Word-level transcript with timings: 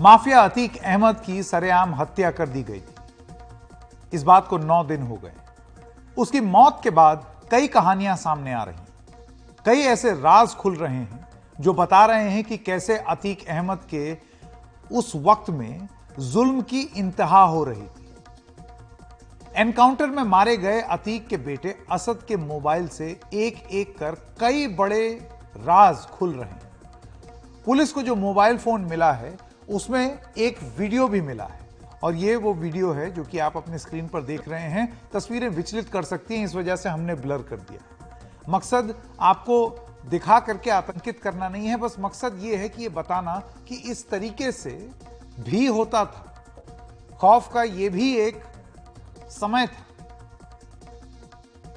Mafia 0.00 0.40
Atiq 0.40 0.76
Ahmad 0.76 1.20
की 1.20 1.42
सरेआम 1.42 1.94
हत्या 1.94 2.30
कर 2.30 2.48
दी 2.48 2.62
गई 2.62 2.80
थी। 2.80 2.94
इस 4.12 4.22
बात 4.22 4.46
को 4.48 4.58
नौ 4.58 4.82
दिन 4.84 5.02
हो 5.02 5.16
गए। 5.16 5.32
उसकी 6.18 6.40
मौत 6.40 6.80
के 6.82 6.90
बाद 6.90 7.26
कई 7.50 7.66
कहानियाँ 7.68 8.16
सामने 8.16 8.52
आ 8.52 8.62
रही 8.62 8.76
कई 9.66 9.80
ऐसे 9.80 10.12
राज 10.12 10.54
खुल 10.54 10.76
रहे 10.76 10.94
हैं 10.94 11.28
जो 11.58 11.72
बता 11.72 12.04
रहे 12.06 12.30
हैं 12.30 12.44
कि 12.44 12.56
कैसे 12.58 12.96
अतीक 13.08 13.46
अहमद 13.48 13.80
के 13.90 14.16
उस 14.90 15.12
वक्त 15.16 15.50
में 15.50 15.88
जुल्म 16.20 16.62
की 16.62 16.80
इंतहा 16.80 17.42
हो 17.42 17.62
रही 17.64 17.82
थी। 17.82 18.08
एनकाउंटर 19.56 20.06
में 20.06 20.22
मारे 20.22 20.56
गए 20.56 20.80
अतीक 20.80 21.28
के 21.28 21.36
बेटे 21.36 21.76
असद 21.90 22.24
के 22.28 22.36
मोबाइल 22.36 22.88
से 22.88 23.10
एक 23.34 23.62
एक 23.72 23.96
कर 23.98 24.16
कई 24.40 24.66
बड़े 24.74 25.08
राज 25.56 26.06
खुल 26.08 26.32
रहे 26.32 26.50
हैं। 26.50 26.70
पुलिस 27.66 27.92
को 27.92 28.02
जो 28.02 28.14
मोबाइल 28.16 28.58
फ़ोन 28.58 28.80
मिला 28.80 29.12
है 29.12 29.49
उसमें 29.70 30.18
एक 30.38 30.58
वीडियो 30.78 31.08
भी 31.08 31.20
मिला 31.20 31.44
है। 31.44 31.60
और 32.02 32.14
ये 32.14 32.36
वो 32.36 32.54
वीडियो 32.54 32.92
है 32.92 33.10
जो 33.10 33.24
कि 33.24 33.38
आप 33.38 33.56
अपने 33.56 33.78
स्क्रीन 33.78 34.08
पर 34.08 34.22
देख 34.22 34.48
रहे 34.48 34.62
हैं। 34.62 35.02
तस्वीरें 35.12 35.48
विचलित 35.48 35.88
कर 35.88 36.02
सकती 36.02 36.36
हैं, 36.36 36.44
इस 36.44 36.54
वजह 36.54 36.76
से 36.76 36.88
हमने 36.88 37.14
ब्लर 37.14 37.38
कर 37.38 37.56
दिया। 37.56 37.80
मकसद 38.48 39.02
आपको 39.20 39.86
दिखा 40.06 40.40
करके 40.40 40.70
आतंकित 40.70 41.20
करना 41.20 41.48
नहीं 41.48 41.66
है, 41.66 41.76
बस 41.76 41.96
मकसद 42.00 42.38
ये 42.40 42.56
है 42.56 42.68
कि 42.68 42.82
ये 42.82 42.88
बताना 42.88 43.38
कि 43.68 43.74
इस 43.74 44.08
तरीके 44.08 44.52
से 44.52 44.90
भी 45.40 45.66
होता 45.66 46.04
था। 46.04 46.44
खौफ 47.20 47.52
का 47.52 47.62
ये 47.62 47.88
भी 47.88 48.16
एक 48.16 48.42
समय 49.30 49.66
था। 49.66 49.86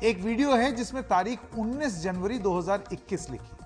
एक 0.04 0.20
वीडियो 0.20 0.56
है 0.56 0.72
जिसमें 0.72 1.04
तारीख 1.04 1.40
19 1.58 2.02
जनवरी 2.02 2.40
2021 2.40 3.30
लिखी। 3.30 3.58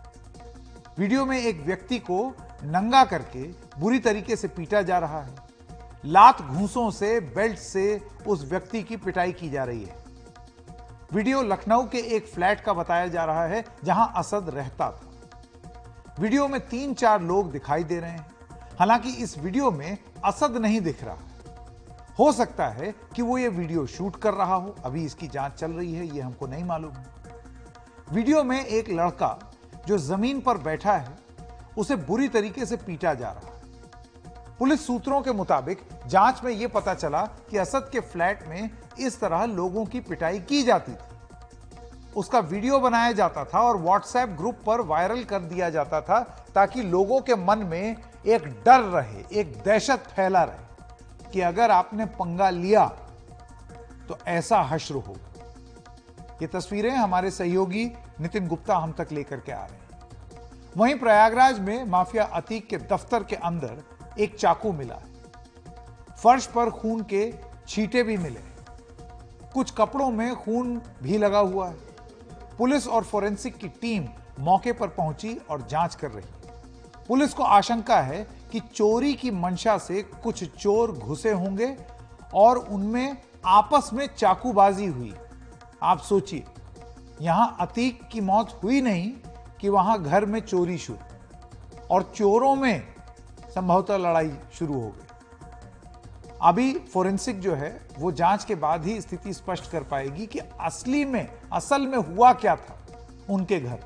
वीडियो 0.97 1.25
में 1.25 1.39
एक 1.39 1.61
व्यक्ति 1.61 1.99
को 1.99 2.35
नंगा 2.63 3.03
करके 3.03 3.66
बुरी 3.80 3.99
तरीके 3.99 4.36
से 4.36 4.48
पीटा 4.48 4.81
जा 4.81 4.98
रहा 4.98 5.22
है। 5.22 5.36
लात 6.05 6.41
घूसों 6.41 6.91
से, 6.91 7.20
बेल्ट 7.20 7.58
से 7.58 8.08
उस 8.28 8.45
व्यक्ति 8.45 8.84
की 8.84 8.97
पिटाई 8.97 9.31
की 9.31 9.50
जा 9.50 9.64
रही 9.64 9.84
है। 9.84 9.95
वीडियो 11.14 11.42
लखनऊ 11.42 11.88
के 11.88 11.97
एक 11.97 12.28
फ्लैट 12.28 12.61
का 12.61 12.73
बताया 12.73 13.08
जा 13.08 13.25
रहा 13.25 13.45
है, 13.45 13.66
जहाँ 13.84 14.14
असद 14.16 14.50
रहता 14.50 14.92
था। 14.92 15.02
वीडियो 16.19 16.47
में 16.47 16.67
तीन 16.67 16.94
चार 16.94 17.22
लोग 17.22 17.52
दिखाई 17.52 17.84
दे 17.84 18.00
रहे 18.00 18.11
हैं। 18.11 18.28
हालाँकि 18.80 19.09
इस 19.09 19.38
वीडियो 19.38 19.72
में 19.72 19.97
असद 20.25 20.58
नहीं 20.58 20.81
दिख 20.81 21.03
रहा। 21.03 21.17
हो 22.19 22.31
सकता 22.31 22.67
है 22.67 22.95
कि 23.16 23.22
वो 23.22 23.38
ये 23.38 23.47
वीडियो 23.47 23.86
शूट 23.88 24.16
कर 24.16 24.34
रहा 24.34 24.56
हो, 24.56 24.75
अभी 24.86 25.06
इसकी 25.06 25.28
जाँच 25.28 25.53
चल 25.53 25.72
रही 25.72 25.94
है, 25.94 26.16
ये 26.16 26.22
हमको 26.22 26.47
नहीं 26.47 26.64
मालूम। 26.64 26.94
वीडियो 28.12 28.44
में 28.44 28.66
एक 28.66 28.89
लड़का 28.89 29.52
जो 29.88 29.97
ज़मीन 29.97 30.41
पर 30.41 30.58
बैठा 30.58 30.94
है, 30.94 31.17
उसे 31.78 31.95
बुरी 31.95 32.28
तरीके 32.28 32.66
से 32.66 32.78
पीटा 32.78 33.14
जा 33.14 33.31
रहा 33.31 33.47
है। 33.47 33.56
पुलिस 34.59 34.86
सूत्रों 34.88 35.22
के 35.22 35.31
मुताबिक 35.31 35.80
जाँच 36.08 36.41
में 36.44 36.52
यह 36.52 36.67
पता 36.67 36.94
चला 36.94 37.22
कि 37.50 37.58
असद 37.58 37.89
के 37.91 38.00
फ्लैट 38.00 38.47
में 38.47 38.69
इस 39.00 39.19
तरह 39.19 39.44
लोगों 39.45 39.86
की 39.86 40.00
पिटाई 40.00 40.39
की 40.39 40.61
जाती 40.63 40.91
थी। 40.91 42.11
उसका 42.16 42.39
वीडियो 42.39 42.80
बनाया 42.80 43.11
जाता 43.11 43.44
था 43.45 43.61
और 43.61 43.78
व्हाट्सएप 43.78 44.30
ग्रुप 44.30 44.59
पर 44.66 44.81
वायरल 44.81 45.23
कर 45.23 45.39
दिया 45.41 45.69
जाता 45.69 46.02
था 46.02 46.19
ताकि 46.55 46.83
लोगों 46.83 47.19
के 47.22 47.35
मन 47.35 47.59
में 47.66 47.95
एक 48.25 48.47
डर 48.66 48.80
रहे, 48.81 49.23
एक 49.31 49.61
दहशत 49.66 50.08
फैला 50.16 50.44
रहे 50.44 51.30
कि 51.31 51.41
अगर 51.41 51.72
आपने 51.72 52.05
पंगा 52.05 52.50
लिया 52.50 52.85
तो 54.09 54.17
ऐसा 54.28 54.61
हश्र 54.61 54.95
हो। 54.97 55.16
ये 56.41 56.47
तस्वीरें 56.47 56.91
हमारे 56.91 57.31
सहयोगी 57.31 57.85
नितिन 58.19 58.47
गुप्ता 58.47 58.78
हम 58.78 58.91
तक 58.91 59.11
लेकर 59.11 59.39
के 59.39 59.52
आ 59.52 59.66
रहे 59.66 59.75
हैं। 59.75 59.85
वहीं 60.78 60.95
प्रयागराज 60.95 61.59
में 61.59 61.83
माफिया 61.85 62.23
अतीक 62.23 62.67
के 62.67 62.78
दफ्तर 62.78 63.23
के 63.23 63.35
अंदर 63.35 63.83
एक 64.19 64.35
चाकू 64.35 64.71
मिला। 64.71 64.99
फर्श 66.23 66.45
पर 66.45 66.69
खून 66.69 67.03
के 67.03 67.33
छींटे 67.67 68.03
भी 68.03 68.17
मिले। 68.17 68.39
कुछ 69.53 69.71
कपड़ों 69.71 70.09
में 70.09 70.35
खून 70.35 70.81
भी 71.03 71.17
लगा 71.17 71.39
हुआ 71.39 71.67
है। 71.69 71.75
पुलिस 72.57 72.88
और 72.88 73.03
फोरेंसिक 73.03 73.57
की 73.57 73.67
टीम 73.67 74.07
मौके 74.39 74.72
पर 74.73 74.88
पहुँची 74.88 75.38
और 75.50 75.61
जाँच 75.61 75.95
कर 75.95 76.11
रही 76.11 76.25
पुलिस 77.07 77.33
को 77.33 77.44
आशंका 77.44 78.01
है 78.01 78.27
कि 78.51 78.59
चोरी 78.59 79.13
की 79.13 79.31
मंशा 79.31 79.77
से 79.77 80.01
कुछ 80.01 80.44
चोर 80.44 80.91
घुसे 80.91 81.31
होंगे 81.31 81.77
और 82.33 82.57
उनमें 82.57 83.17
आपस 83.45 83.89
में 83.94 84.07
चाकूबाजी 84.17 84.85
हुई। 84.85 85.13
आप 85.83 86.00
सोचिए, 86.00 86.44
यहाँ 87.22 87.57
अतीक 87.59 88.01
की 88.11 88.22
मौत 88.22 88.59
हुई 88.63 88.81
नहीं 88.81 89.11
कि 89.61 89.69
वहाँ 89.69 90.03
घर 90.03 90.25
में 90.25 90.39
चोरी 90.39 90.77
शुरू। 90.77 91.00
और 91.91 92.11
चोरों 92.16 92.56
में 92.56 92.97
संभवतः 93.56 93.97
लड़ाई 93.97 94.38
शुरू 94.53 94.74
हो 94.74 94.90
गई। 94.90 95.03
अभी 96.41 96.74
फोरेंसिक 96.74 97.40
जो 97.40 97.56
है, 97.56 97.81
वो 98.00 98.12
जाँच 98.12 98.44
के 98.44 98.56
बाद 98.56 98.85
ही 98.85 99.02
स्थिति 99.02 99.34
स्पष्ट 99.34 99.72
कर 99.72 99.84
पाएगी 99.84 100.25
कि 100.25 100.40
असली 100.62 101.06
में, 101.06 101.31
असल 101.53 101.81
में 101.81 101.97
हुआ 101.97 102.34
क्या 102.34 102.56
था 102.56 102.80
उनके 103.30 103.59
घर। 103.59 103.80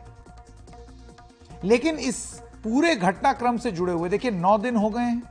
लेकिन 1.64 1.96
इस 1.96 2.42
पूरे 2.64 2.96
घटनाक्रम 2.96 3.58
से 3.58 3.72
जुड़े 3.72 3.94
हुए, 3.94 4.10
देखिए, 4.10 4.32
नौ 4.32 4.58
दिन 4.58 4.76
हो 4.76 4.90
गए 4.90 5.02
हैं। 5.02 5.24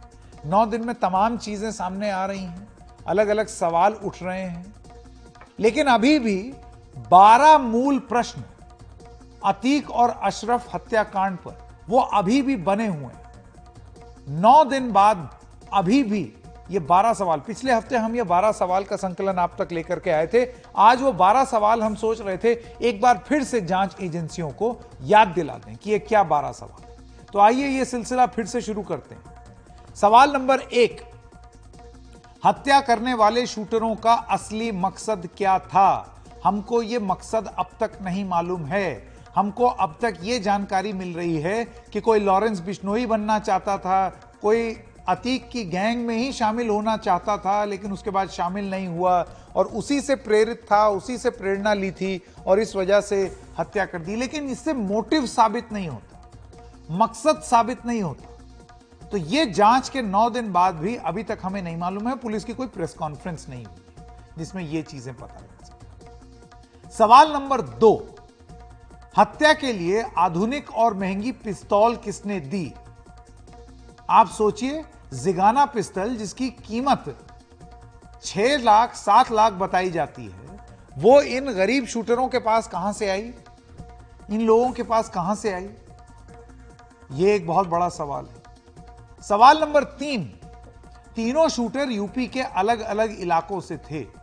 नौ 0.46 0.66
दिन 0.66 0.84
में 0.84 0.94
तमाम 0.94 1.38
चीज़ें 1.38 1.72
सामने 1.72 2.10
आ 2.10 2.26
रही 2.26 2.44
हैं। 2.44 2.68
अलग 3.06 3.28
अलग 3.28 3.46
सवाल 3.46 3.92
उठ 3.92 4.22
रहे 4.22 4.42
हैं। 4.42 4.74
लेकिन 5.58 5.86
अभी 5.86 6.18
भी 6.18 6.54
बारह 6.98 7.58
मूल 7.58 7.98
प्रश्न, 7.98 8.44
अतीक 9.44 9.90
और 9.90 10.10
अशरफ 10.10 10.74
हत्याकांड 10.74 11.36
पर, 11.36 11.68
वो 11.88 12.00
अभी 12.00 12.42
भी 12.42 12.56
बने 12.56 12.86
हुए 12.86 13.04
हैं। 13.04 13.19
नौ 14.30 14.64
दिन 14.64 14.90
बाद 14.92 15.28
अभी 15.74 16.02
भी 16.02 16.32
ये 16.70 16.78
बारह 16.80 17.12
सवाल, 17.14 17.40
पिछले 17.40 17.72
हफ़्ते 17.72 17.96
हम 17.96 18.14
ये 18.16 18.22
बारह 18.22 18.52
सवाल 18.52 18.84
का 18.84 18.96
संकलन 18.96 19.38
आप 19.38 19.54
तक 19.58 19.72
लेकर 19.72 19.98
के 19.98 20.10
आए 20.10 20.26
थे। 20.26 20.44
आज 20.76 21.00
वो 21.02 21.12
बारह 21.12 21.44
सवाल 21.44 21.82
हम 21.82 21.94
सोच 21.94 22.20
रहे 22.20 22.36
थे, 22.36 22.52
एक 22.82 23.00
बार 23.00 23.24
फिर 23.28 23.44
से 23.44 23.60
जाँच 23.60 23.96
एजेंसियों 24.00 24.50
को 24.50 24.76
याद 25.02 25.28
दिला 25.28 25.54
दें 25.56 25.76
कि 25.76 25.90
ये 25.90 25.98
क्या 25.98 26.22
बारह 26.24 26.52
सवाल। 26.52 26.94
तो 27.32 27.38
आइए 27.38 27.68
ये 27.68 27.84
सिलसिला 27.84 28.26
फिर 28.26 28.46
से 28.46 28.60
शुरू 28.60 28.82
करते 28.82 29.14
हैं। 29.14 29.94
सवाल 29.94 30.32
नंबर 30.32 30.60
एक, 30.60 31.00
हत्या 32.44 32.80
करने 32.80 33.14
वाले 33.14 33.46
शूटरों 33.46 33.94
का 33.94 34.12
असली 34.12 34.72
मकसद 34.72 35.28
क्या 35.36 35.58
था? 35.58 36.16
हमको 36.44 36.82
ये 36.82 36.98
मकसद 36.98 37.50
अब 37.58 37.70
तक 37.80 37.98
नहीं 38.02 38.24
मालूम 38.24 38.64
है। 38.64 39.08
हमको 39.34 39.66
अब 39.66 39.96
तक 40.02 40.16
ये 40.22 40.38
जानकारी 40.40 40.92
मिल 40.92 41.14
रही 41.14 41.36
है 41.36 41.64
कि 41.92 42.00
कोई 42.00 42.20
लॉरेंस 42.20 42.60
बिश्नोई 42.60 43.06
बनना 43.06 43.38
चाहता 43.38 43.76
था, 43.78 44.08
कोई 44.42 44.76
अतीक 45.08 45.48
की 45.50 45.64
गैंग 45.64 46.06
में 46.06 46.16
ही 46.16 46.32
शामिल 46.32 46.68
होना 46.68 46.96
चाहता 46.96 47.36
था, 47.38 47.64
लेकिन 47.64 47.92
उसके 47.92 48.10
बाद 48.10 48.28
शामिल 48.30 48.70
नहीं 48.70 48.86
हुआ 48.88 49.14
और 49.56 49.66
उसी 49.66 50.00
से 50.00 50.14
प्रेरित 50.16 50.62
था, 50.62 50.88
उसी 50.88 51.18
से 51.18 51.30
प्रेरणा 51.30 51.74
ली 51.74 51.90
थी 51.90 52.20
और 52.46 52.60
इस 52.60 52.74
वजह 52.76 53.00
से 53.00 53.22
हत्या 53.58 53.84
कर 53.84 53.98
दी। 53.98 54.16
लेकिन 54.16 54.48
इससे 54.48 54.72
मोटिव 54.74 55.26
साबित 55.26 55.72
नहीं 55.72 55.88
होता, 55.88 56.30
मकसद 56.94 57.40
साबित 57.42 57.86
नहीं 57.86 58.02
होता। 58.02 59.08
तो 59.08 59.16
यह 59.16 59.44
जाँच 59.52 59.88
के 59.88 60.02
नौ 60.02 60.28
दिन 60.30 60.52
बाद 60.52 60.74
भी 60.74 60.96
अभी 60.96 61.22
तक 61.22 61.38
हमें 61.42 61.62
नहीं 61.62 61.76
मालूम 61.76 62.08
है, 62.08 62.16
पुलिस 62.16 62.44
की 62.44 62.54
कोई 62.54 62.66
प्रेस 62.68 62.94
कॉन्फ्रेंस 62.94 63.46
नहीं 63.48 63.64
हुई 63.64 63.76
जिसमें 64.38 64.62
यह 64.64 64.82
चीज़ें 64.82 65.14
पता 65.14 65.40
लग 65.40 65.64
सके 65.64 66.92
सवाल 66.92 67.32
नंबर 67.32 67.60
दो 67.60 67.92
हत्या 69.18 69.52
के 69.52 69.72
लिए 69.72 70.04
आधुनिक 70.18 70.70
और 70.70 70.94
महँगी 70.94 71.32
पिस्तौल 71.32 71.96
किसने 71.96 72.40
दी? 72.40 72.74
आप 74.10 74.28
सोचिए, 74.28 74.84
जिगाना 75.14 75.64
पिस्तल 75.66 76.16
जिसकी 76.16 76.50
कीमत 76.50 77.26
छह 78.24 78.56
लाख, 78.56 78.94
सात 78.94 79.32
लाख 79.32 79.52
बताई 79.52 79.90
जाती 79.90 80.24
है, 80.24 80.60
वो 80.98 81.20
इन 81.20 81.52
गरीब 81.52 81.86
शूटरों 81.86 82.28
के 82.28 82.38
पास 82.38 82.66
कहाँ 82.68 82.92
से 82.92 83.10
आई? 83.10 83.34
इन 84.30 84.40
लोगों 84.40 84.70
के 84.70 84.82
पास 84.82 85.08
कहाँ 85.08 85.34
से 85.34 85.52
आई? 85.52 85.70
यह 87.12 87.34
एक 87.34 87.46
बहुत 87.46 87.68
बड़ा 87.68 87.88
सवाल 87.88 88.26
है। 88.26 88.42
सवाल 89.22 89.60
नंबर 89.60 89.84
तीन, 89.84 90.24
तीनों 91.16 91.48
शूटर 91.48 91.90
यूपी 91.90 92.26
के 92.26 92.40
अलग 92.40 92.80
अलग 92.80 93.20
इलाकों 93.20 93.60
से 93.60 93.76
थे। 93.76 94.19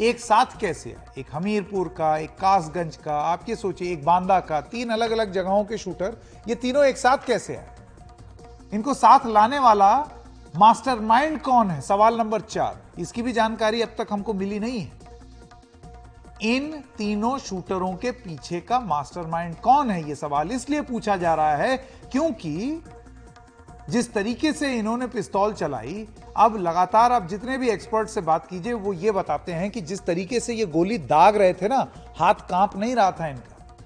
एक 0.00 0.18
साथ 0.20 0.58
कैसे 0.60 0.94
एक 1.18 1.26
हमीरपुर 1.32 1.88
का, 1.88 2.16
एक 2.18 2.30
कासगंज 2.30 2.96
का, 2.96 3.20
आप 3.20 3.48
ये 3.48 3.56
सोचिए, 3.56 3.92
एक 3.92 4.04
बांदा 4.04 4.38
का, 4.40 4.60
तीन 4.60 4.90
अलग 4.90 5.10
अलग 5.10 5.32
जगहों 5.32 5.64
के 5.64 5.78
शूटर, 5.78 6.16
ये 6.48 6.54
तीनों 6.54 6.84
एक 6.84 6.96
साथ 6.96 7.26
कैसे 7.26 7.56
है 7.56 7.74
इनको 8.72 8.94
साथ 8.94 9.26
लाने 9.26 9.58
वाला 9.58 9.96
मास्टरमाइंड 10.56 11.40
कौन 11.40 11.70
है? 11.70 11.80
सवाल 11.80 12.16
नंबर 12.18 12.40
चार। 12.40 12.80
इसकी 12.98 13.22
भी 13.22 13.32
जानकारी 13.32 13.82
अब 13.82 13.88
तक 13.88 14.06
हमको 14.10 14.34
मिली 14.34 14.58
नहीं 14.60 14.80
है। 14.80 14.92
इन 16.42 16.70
तीनों 16.98 17.36
शूटरों 17.38 17.92
के 17.94 18.10
पीछे 18.10 18.60
का 18.60 18.80
मास्टरमाइंड 18.80 19.54
कौन 19.56 19.90
है? 19.90 20.08
यह 20.08 20.14
सवाल 20.14 20.50
इसलिए 20.52 20.80
पूछा 20.80 21.16
जा 21.16 21.34
रहा 21.34 21.56
है 21.56 21.76
क्योंकि 22.12 22.82
जिस 23.90 24.12
तरीके 24.12 24.52
से 24.52 24.72
इन्होंने 24.74 25.06
पिस्तौल 25.06 25.52
चलाई, 25.52 26.06
अब 26.36 26.56
लगातार 26.56 27.12
आप 27.12 27.28
जितने 27.28 27.58
भी 27.58 27.68
एक्सपर्ट 27.68 28.08
से 28.08 28.20
बात 28.20 28.46
कीजिए, 28.46 28.72
वो 28.72 28.92
ये 28.92 29.10
बताते 29.10 29.52
हैं 29.52 29.70
कि 29.70 29.80
जिस 29.80 30.04
तरीके 30.04 30.40
से 30.40 30.54
ये 30.54 30.66
गोली 30.66 30.98
दाग 30.98 31.36
रहे 31.36 31.52
थे 31.52 31.68
ना, 31.68 31.86
हाथ 32.16 32.34
काँप 32.34 32.76
नहीं 32.76 32.94
रहा 32.94 33.10
था 33.10 33.28
इनका। 33.28 33.76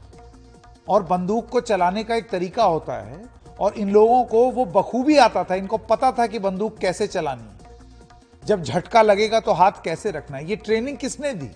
और 0.88 1.02
बंदूक 1.02 1.49
को 1.49 1.61
चलाने 1.61 2.05
का 2.05 2.14
एक 2.14 2.31
तरीका 2.31 2.64
होता 2.64 2.93
है, 2.93 3.25
और 3.61 3.75
इन 3.75 3.91
लोगों 3.91 4.25
को 4.25 4.50
वो 4.50 4.64
बखूबी 4.64 5.17
आता 5.17 5.44
था, 5.44 5.55
इनको 5.55 5.79
पता 5.79 6.12
था 6.12 6.26
कि 6.26 6.38
बंदूक 6.38 6.79
कैसे 6.79 7.06
चलानी 7.06 8.46
जब 8.46 8.62
झटका 8.62 9.03
लगेगा 9.03 9.41
तो 9.41 9.53
हाथ 9.53 9.73
कैसे 9.85 10.11
रखना 10.11 10.37
है? 10.37 10.49
ये 10.50 10.56
ट्रेनिंग 10.56 10.96
किसने 10.96 11.32
दी? 11.35 11.50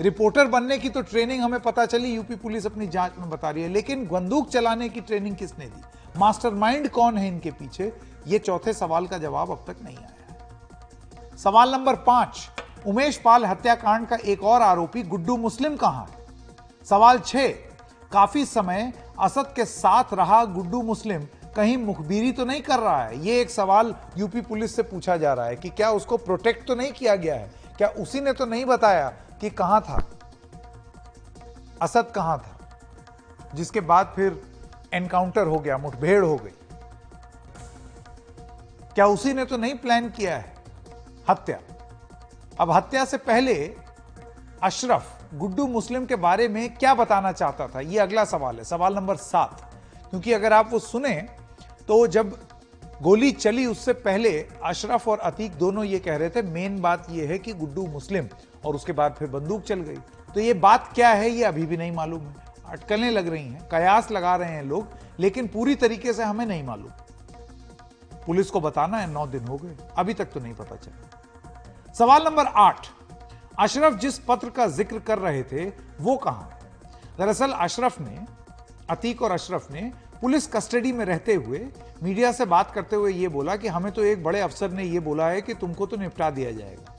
रिपोर्टर 0.00 0.46
बनने 0.46 0.78
की 0.78 0.88
तो 0.88 1.02
ट्रेनिंग 1.02 1.42
हमें 1.42 1.60
पता 1.60 1.86
चली, 1.86 2.14
यूपी 2.14 2.36
पुलिस 2.36 2.66
अपनी 2.66 2.86
जाँच 2.86 3.12
में 3.18 3.30
बता 3.30 3.50
रही 3.50 3.62
है, 3.62 3.68
लेकिन 3.68 4.06
बंदूक 4.06 4.48
चलाने 4.48 4.88
की 4.88 5.00
ट्रेनिंग 5.00 5.36
किसने 5.36 5.66
दी? 5.66 5.82
मास्टरमाइंड 6.16 6.88
कौन 6.88 7.18
है 7.18 7.28
इनके 7.28 7.50
पीछे? 7.50 7.92
ये 8.26 8.38
चौथे 8.38 8.72
सवाल 8.72 9.06
का 9.06 9.18
जवाब 9.18 9.50
अब 9.50 9.64
तक 9.66 9.76
नहीं 9.84 9.96
आया 9.96 11.36
सवाल 11.36 11.72
नंबर 11.72 11.96
पाँच, 11.96 12.48
उमेश 12.86 13.16
पाल 13.16 13.44
हत्याकांड 13.44 14.06
का 14.06 14.16
एक 14.16 14.42
और 14.44 14.62
आरोपी 14.62 15.02
गुड्डू 15.02 15.36
मुस्लिम 15.36 15.76
कहाँ? 15.76 16.06
है 16.06 16.84
सवाल 16.84 17.18
छह, 17.18 17.48
काफ़ी 18.12 18.44
समय 18.44 18.92
असद 19.20 19.52
के 19.56 19.64
साथ 19.64 20.04
रहा 20.12 20.44
गुड्डू 20.44 20.82
मुस्लिम, 20.82 21.26
कहीं 21.56 21.76
मुखबिरी 21.76 22.32
तो 22.32 22.44
नहीं 22.44 22.62
कर 22.62 22.78
रहा 22.78 23.02
है? 23.04 23.26
ये 23.26 23.40
एक 23.40 23.50
सवाल 23.50 23.94
यूपी 24.18 24.40
पुलिस 24.40 24.76
से 24.76 24.82
पूछा 24.82 25.16
जा 25.16 25.32
रहा 25.32 25.46
है 25.46 25.56
कि 25.56 25.68
क्या 25.68 25.90
उसको 25.90 26.16
प्रोटेक्ट 26.16 26.68
तो 26.68 26.74
नहीं 26.74 26.92
किया 26.92 27.16
गया 27.16 27.34
है? 27.34 27.50
क्या 27.78 27.88
उसी 27.88 28.20
ने 28.20 28.32
तो 28.32 28.46
नहीं 28.46 28.64
बताया 28.64 29.08
कि 29.40 29.50
कहाँ 29.50 29.80
था? 29.80 30.04
असद 31.82 32.12
कहाँ 32.14 32.38
था? 32.38 32.56
जिसके 33.54 33.80
बाद 33.80 34.12
फिर 34.16 34.49
एनकाउंटर 34.94 35.46
हो 35.46 35.58
गया, 35.58 35.78
मुठभेड़ 35.78 36.24
हो 36.24 36.36
गई। 36.36 36.50
क्या 38.94 39.06
उसी 39.06 39.32
ने 39.32 39.44
तो 39.44 39.56
नहीं 39.56 39.74
प्लान 39.74 40.08
किया 40.10 40.36
है? 40.36 40.54
हत्या। 41.30 41.58
अब 42.60 42.70
हत्या 42.70 43.04
से 43.04 43.16
पहले 43.16 43.74
अशरफ 44.62 45.16
गुड्डू 45.34 45.66
मुस्लिम 45.66 46.06
के 46.06 46.16
बारे 46.16 46.48
में 46.48 46.74
क्या 46.74 46.94
बताना 46.94 47.32
चाहता 47.32 47.66
था? 47.66 47.80
यह 47.80 48.02
अगला 48.02 48.24
सवाल 48.24 48.56
है, 48.56 48.64
सवाल 48.64 48.94
नंबर 48.94 49.16
सात। 49.16 49.70
क्योंकि 50.10 50.32
अगर 50.32 50.52
आप 50.52 50.68
वो 50.72 50.78
सुने 50.78 51.14
तो 51.88 52.06
जब 52.06 52.36
गोली 53.02 53.30
चली, 53.32 53.66
उससे 53.66 53.92
पहले 53.92 54.48
अशरफ 54.64 55.08
और 55.08 55.18
अतीक 55.18 55.52
दोनों 55.52 55.84
ये 55.84 55.98
कह 55.98 56.16
रहे 56.16 56.30
थे, 56.30 56.42
मेन 56.42 56.80
बात 56.80 57.06
यह 57.10 57.28
है 57.28 57.38
कि 57.38 57.52
गुड्डू 57.52 57.86
मुस्लिम, 57.86 58.28
और 58.64 58.74
उसके 58.74 58.92
बाद 58.92 59.14
फिर 59.18 59.28
बंदूक 59.28 59.62
चल 59.62 59.80
गई। 59.80 59.96
तो 60.34 60.40
ये 60.40 60.54
बात 60.54 60.92
क्या 60.94 61.08
है, 61.08 61.30
ये 61.30 61.44
अभी 61.44 61.66
भी 61.66 61.76
नहीं 61.76 61.92
मालूम 61.92 62.20
है। 62.20 62.49
अटकलें 62.70 63.10
लग 63.10 63.28
रही 63.28 63.44
हैं, 63.44 63.68
कयास 63.70 64.10
लगा 64.10 64.34
रहे 64.36 64.52
हैं 64.52 64.62
लोग, 64.64 64.88
लेकिन 65.20 65.46
पूरी 65.48 65.74
तरीके 65.76 66.12
से 66.12 66.24
हमें 66.24 66.44
नहीं 66.46 66.62
मालूम। 66.64 66.90
पुलिस 68.26 68.50
को 68.50 68.60
बताना 68.60 68.98
है, 68.98 69.10
नौ 69.12 69.26
दिन 69.26 69.44
हो 69.44 69.56
गए, 69.56 69.76
अभी 69.98 70.14
तक 70.14 70.32
तो 70.32 70.40
नहीं 70.40 70.54
पता 70.54 70.76
चला। 70.76 71.92
सवाल 71.94 72.24
नंबर 72.24 72.46
आठ, 72.46 72.86
अशरफ 73.58 73.98
जिस 74.00 74.18
पत्र 74.18 74.50
का 74.50 74.66
ज़िक्र 74.68 74.98
कर 74.98 75.18
रहे 75.18 75.42
थे, 75.42 75.68
वो 76.00 76.16
कहाँ 76.16 76.58
दरअसल 77.18 77.52
अशरफ 77.52 78.00
ने, 78.00 78.18
अतीक 78.90 79.22
और 79.22 79.32
अशरफ 79.32 79.70
ने 79.70 79.90
पुलिस 80.20 80.46
कस्टडी 80.46 80.92
में 80.92 81.04
रहते 81.04 81.34
हुए 81.34 81.58
मीडिया 82.02 82.30
से 82.32 82.44
बात 82.46 82.70
करते 82.70 82.96
हुए 82.96 83.12
यह 83.12 83.28
बोला 83.28 83.56
कि 83.56 83.68
हमें 83.68 83.90
तो 83.92 84.02
एक 84.04 84.22
बड़े 84.24 84.40
अफसर 84.40 84.70
ने 84.70 84.84
यह 84.84 85.00
बोला 85.00 85.28
है 85.28 85.40
कि 85.40 85.54
तुमको 85.54 85.86
तो 85.86 85.96
निपटा 85.96 86.30
दिया 86.30 86.50
जाएगा। 86.52 86.89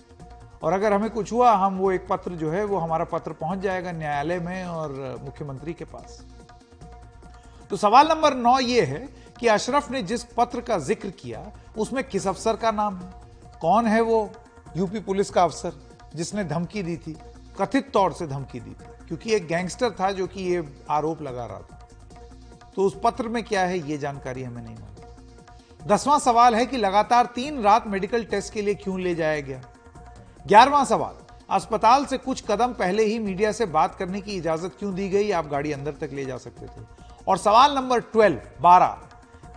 और 0.62 0.74
अगर 0.74 0.94
हमें 0.94 1.10
कुछ 1.10 1.32
हुआ, 1.34 1.52
हम 1.54 1.78
वो 1.78 1.92
एक 1.92 2.08
पत्र 2.08 2.32
जो 2.34 2.52
है, 2.52 2.64
वो 2.66 2.78
हमारा 2.78 3.06
पत्र 3.06 3.34
पहुँच 3.34 3.60
जाएगा 3.60 3.92
न्यायालय 3.92 4.40
में 4.40 4.66
और 4.66 5.20
मुख्यमंत्री 5.24 5.74
के 5.74 5.86
पास। 5.86 6.24
तो 7.70 7.78
सवाल 7.78 8.08
नंबर 8.08 8.36
नौ 8.36 8.58
ये 8.60 8.82
है 8.84 9.08
कि 9.40 9.48
अशरफ 9.48 9.90
ने 9.92 10.02
जिस 10.04 10.24
पत्र 10.34 10.62
का 10.62 10.78
ज़िक्र 10.80 11.10
किया, 11.12 11.52
उसमें 11.78 12.04
किस 12.04 12.28
अफसर 12.28 12.56
का 12.56 12.72
नाम 12.72 12.98
है? 12.98 13.10
कौन 13.62 13.88
है 13.88 14.02
वो 14.02 14.30
यूपी 14.78 15.00
पुलिस 15.00 15.30
का 15.30 15.44
अफसर 15.44 15.74
जिसने 16.16 16.44
धमकी 16.44 16.84
दी 16.84 16.98
थी? 16.98 17.18
कथित 17.62 17.92
तौर 17.94 18.14
से 18.14 18.28
धमकी 18.28 18.60
दी 18.60 18.72
थी, 18.72 18.86
क्योंकि 19.08 19.34
एक 19.34 19.48
गैंगस्टर 19.48 19.92
था 19.92 20.12
जो 20.12 20.28
कि 20.28 20.44
ये 20.44 20.64
आरोप 20.90 21.22
लगा 21.22 21.46
रहा 21.46 21.60
था। 21.60 21.80
तो 22.76 22.84
उस 22.84 23.00
पत्र 23.04 23.28
में 23.28 23.44
क्या 23.44 23.62
है, 23.62 23.80
ये 23.80 23.98
जानकारी 23.98 24.44
हमें 24.44 24.62
नहीं 24.64 24.76
मालूम। 24.76 25.88
दसवां 25.88 26.20
सवाल 26.20 26.56
है 26.56 26.66
कि 26.66 26.78
लगातार 26.78 27.26
तीन 27.26 27.62
रात 27.62 27.88
मेडिकल 27.88 28.24
टेस्ट 28.24 28.54
के 28.54 28.62
लिए 28.62 28.76
क्यों 28.76 29.00
ले 29.00 29.16
जाया 29.16 29.40
गया? 29.40 29.62
ग्यारहवां 30.48 30.86
सवाल, 30.86 31.14
अस्पताल 31.50 32.06
से 32.06 32.18
कुछ 32.18 32.44
कदम 32.50 32.74
पहले 32.74 33.04
ही 33.04 33.20
मीडिया 33.20 33.52
से 33.52 33.66
बात 33.66 33.96
करने 33.96 34.22
की 34.22 34.36
इजाज़त 34.36 34.72
क्यों 34.80 34.94
दी 34.96 35.10
गई? 35.10 35.32
आप 35.32 35.48
गाड़ी 35.48 35.72
अंदर 35.72 35.92
तक 35.92 36.10
ले 36.14 36.26
जा 36.26 36.38
सकते 36.38 36.66
थे। 36.66 36.86
और 37.28 37.38
सवाल 37.38 37.76
नंबर 37.76 38.00
ट्वेल्व, 38.00 38.40
बारह, 38.62 38.98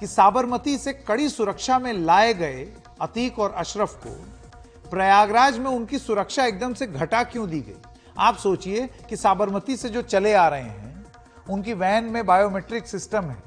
कि 0.00 0.06
साबरमती 0.06 0.78
से 0.78 0.92
कड़ी 0.92 1.28
सुरक्षा 1.28 1.78
में 1.78 1.92
लाए 1.92 2.34
गए 2.34 2.66
अतीक 3.00 3.38
और 3.38 3.52
अशरफ 3.52 3.94
को 4.06 4.90
प्रयागराज 4.90 5.58
में 5.58 5.70
उनकी 5.70 5.98
सुरक्षा 5.98 6.44
एकदम 6.44 6.74
से 6.74 6.86
घटा 6.86 7.22
क्यों 7.22 7.48
दी 7.48 7.60
गई? 7.60 7.76
आप 8.18 8.36
सोचिए 8.36 8.86
कि 9.08 9.16
साबरमती 9.16 9.76
से 9.76 9.88
जो 9.88 10.02
चले 10.02 10.32
आ 10.32 10.48
रहे 10.48 10.62
हैं, 10.62 11.06
उनकी 11.50 11.72
वैन 11.72 12.04
में 12.04 12.26
बायोमेट्रिक 12.26 12.86
सिस्टम 12.86 13.24
है। 13.24 13.42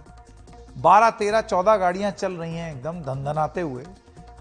बारह, 0.78 1.10
तेरह, 1.10 1.42
चौदह 1.42 1.78
गाड़ियाँ 1.78 2.12
चल 2.12 2.32
रही 2.32 2.56
हैं 2.56 2.76
एकदम 2.76 3.02
धनधनाते 3.02 3.62
हुए। 3.62 3.84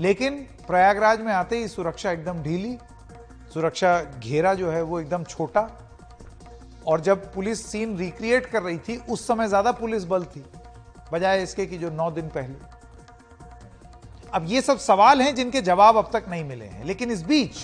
लेकिन 0.00 0.34
प्रयागराज 0.66 1.20
में 1.20 1.32
आते 1.32 1.58
ही 1.58 1.68
सुरक्षा 1.68 2.10
एकदम 2.10 2.42
ढीली, 2.42 2.76
सुरक्षा 3.54 4.00
घेरा 4.18 4.54
जो 4.54 4.70
है 4.70 4.82
वो 4.82 5.00
एकदम 5.00 5.24
छोटा, 5.24 5.68
और 6.86 7.00
जब 7.00 7.32
पुलिस 7.34 7.64
सीन 7.66 7.96
रिक्रिएट 7.98 8.46
कर 8.46 8.62
रही 8.62 8.78
थी, 8.78 8.96
उस 8.98 9.26
समय 9.26 9.48
ज़्यादा 9.48 9.72
पुलिस 9.72 10.04
बल 10.04 10.24
थी, 10.24 10.44
बजाय 11.12 11.42
इसके 11.42 11.66
कि 11.66 11.78
जो 11.78 11.90
नौ 11.90 12.10
दिन 12.10 12.28
पहले। 12.28 12.54
अब 14.34 14.44
ये 14.48 14.60
सब 14.60 14.78
सवाल 14.78 15.22
हैं 15.22 15.34
जिनके 15.34 15.60
जवाब 15.62 15.96
अब 15.96 16.10
तक 16.12 16.24
नहीं 16.28 16.44
मिले 16.44 16.64
हैं। 16.64 16.84
लेकिन 16.84 17.10
इस 17.10 17.22
बीच 17.22 17.56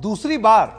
दूसरी 0.00 0.38
बार 0.38 0.78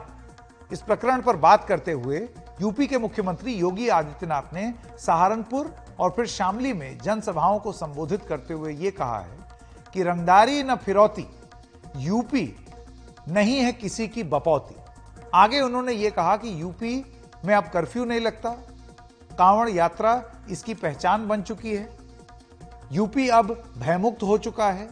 इस 0.72 0.82
प्रकरण 0.82 1.22
पर 1.22 1.36
बात 1.36 1.64
करते 1.64 1.92
हुए 1.92 2.18
यूपी 2.60 2.86
के 2.86 2.98
मुख्यमंत्री 2.98 3.54
योगी 3.54 3.88
आदित्यनाथ 3.88 4.54
ने 4.54 4.72
सहारनपुर 4.98 5.74
और 6.00 6.10
फिर 6.10 6.26
शामली 6.26 6.72
में 6.72 6.98
जनसभाओं 6.98 7.58
को 7.58 7.72
संबोधित 7.72 8.24
करते 8.24 8.54
हुए 8.54 8.72
यह 8.74 8.90
कहा 8.90 9.18
है 9.18 9.41
कि 9.94 10.02
रंगदारी 10.02 10.62
न 10.62 10.76
फिरौती, 10.76 11.26
यूपी 11.96 12.44
नहीं 13.28 13.56
है 13.56 13.72
किसी 13.72 14.06
की 14.08 14.22
बपौती। 14.24 14.74
आगे 15.34 15.60
उन्होंने 15.60 15.92
यह 15.92 16.10
कहा 16.10 16.36
कि 16.36 16.60
यूपी 16.62 16.94
में 17.44 17.54
अब 17.54 17.68
कर्फ्यू 17.68 18.04
नहीं 18.04 18.20
लगता, 18.20 18.50
कांवड़ 19.38 19.68
यात्रा 19.68 20.22
इसकी 20.50 20.74
पहचान 20.74 21.26
बन 21.28 21.42
चुकी 21.42 21.74
है। 21.76 21.88
यूपी 22.92 23.28
अब 23.30 23.52
भयमुक्त 23.78 24.22
हो 24.22 24.38
चुका 24.38 24.70
है, 24.70 24.88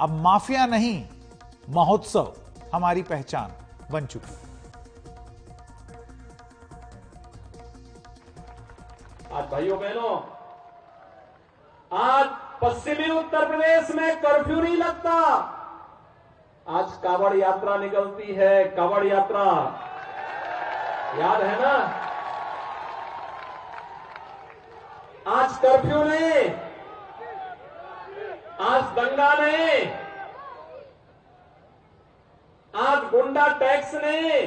अब 0.00 0.10
माफिया 0.22 0.66
नहीं, 0.66 1.04
महोत्सव 1.70 2.32
हमारी 2.74 3.02
पहचान 3.02 3.52
बन 3.90 4.06
चुकी 4.06 4.32
है। 4.32 4.40
आज 9.32 9.44
भाइयों 9.50 9.78
बहनों, 9.80 10.16
आज 11.90 12.26
पश्चिमी 12.62 13.08
उत्तर 13.10 13.46
प्रदेश 13.46 13.90
में 13.94 14.20
कर्फ्यू 14.20 14.60
नहीं 14.60 14.76
लगता। 14.76 15.14
आज 16.66 16.92
कावड़ 17.02 17.34
यात्रा 17.36 17.76
निकलती 17.76 18.34
है, 18.34 18.64
कावड़ 18.76 19.04
यात्रा। 19.06 19.44
याद 21.18 21.42
है 21.42 21.60
ना? 21.60 21.72
आज 25.30 25.56
कर्फ्यू 25.58 26.02
नहीं, 26.04 26.48
आज 28.62 28.82
दंगा 28.96 29.32
नहीं, 29.34 29.90
आज 32.74 32.98
गुंडा 33.10 33.46
टैक्स 33.58 33.94
नहीं। 33.94 34.40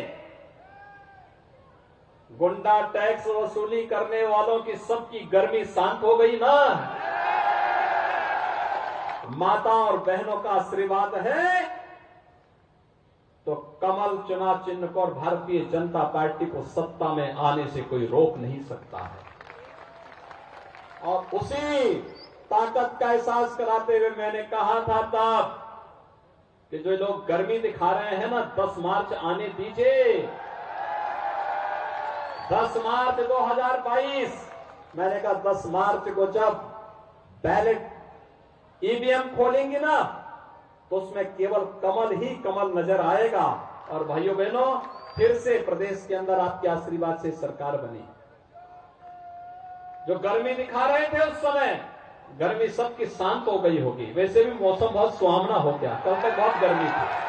गुंडा 2.29 2.81
टैक्स 2.93 3.27
वसूली 3.27 3.85
करने 3.87 4.25
वालों 4.27 4.59
की 4.59 4.75
सबकी 4.79 5.19
गर्मी 5.33 5.63
शांत 5.65 6.03
हो 6.03 6.15
गई 6.17 6.39
ना? 6.39 6.55
माता 9.31 9.71
और 9.83 9.97
बहनों 9.99 10.37
का 10.41 10.49
आशीर्वाद 10.51 11.15
है 11.27 11.63
तो 13.47 13.55
कमल 13.81 14.17
चुनाव 14.27 14.63
चिन्ह 14.65 14.87
को 14.87 15.01
और 15.01 15.13
भारतीय 15.13 15.59
जनता 15.71 16.03
पार्टी 16.13 16.45
को 16.45 16.61
सत्ता 16.69 17.13
में 17.13 17.33
आने 17.33 17.67
से 17.67 17.81
कोई 17.81 18.05
रोक 18.07 18.37
नहीं 18.37 18.63
सकता 18.63 18.97
है। 18.99 19.23
और 21.03 21.25
उसी 21.33 21.93
ताकत 22.49 22.97
का 22.99 23.11
एहसास 23.11 23.55
कराते 23.57 23.97
हुए 23.97 24.09
मैंने 24.17 24.41
कहा 24.45 24.79
था 24.81 25.01
तब 25.13 25.61
कि 26.71 26.77
जो 26.79 26.91
लोग 26.97 27.25
गर्मी 27.27 27.57
दिखा 27.59 27.91
रहे 27.91 28.15
हैं 28.17 28.29
ना 28.31 28.41
10 28.57 28.77
मार्च 28.79 29.13
आने 29.13 29.47
दीजिए। 29.57 30.21
10 32.51 32.77
मार्च 32.85 33.19
2022 33.29 34.33
मैंने 34.95 35.19
कहा 35.19 35.33
10 35.43 35.65
मार्च 35.71 36.09
को 36.15 36.25
जब 36.31 36.51
बैलेट 37.43 37.91
ईवीएम 38.81 39.35
खोलेंगे 39.35 39.79
ना 39.79 39.97
तो 40.91 40.95
उसमें 40.97 41.25
केवल 41.35 41.63
कमल 41.83 42.15
ही 42.15 42.35
कमल 42.43 42.77
नज़र 42.77 43.01
आएगा। 43.01 43.45
और 43.91 44.03
भाइयों 44.07 44.35
बहनों 44.37 44.75
फिर 45.15 45.33
से 45.39 45.57
प्रदेश 45.63 46.05
के 46.07 46.15
अंदर 46.15 46.39
आपके 46.39 46.67
आशीर्वाद 46.69 47.17
से 47.19 47.31
सरकार 47.33 47.77
बनी। 47.77 48.03
जो 50.07 50.19
गर्मी 50.19 50.53
दिखा 50.55 50.85
रहे 50.87 51.07
थे 51.09 51.19
उस 51.21 51.37
समय, 51.39 51.79
गर्मी 52.39 52.67
सबकी 52.69 53.05
शांत 53.07 53.47
हो 53.47 53.57
गई 53.59 53.81
होगी। 53.81 54.11
वैसे 54.13 54.43
भी 54.43 54.51
मौसम 54.59 54.87
बहुत 54.87 55.17
सुहावना 55.17 55.55
हो 55.57 55.71
गया। 55.73 55.93
कल 56.05 56.21
तक 56.21 56.37
बहुत 56.37 56.57
गर्मी 56.61 56.89
थी। 56.89 57.23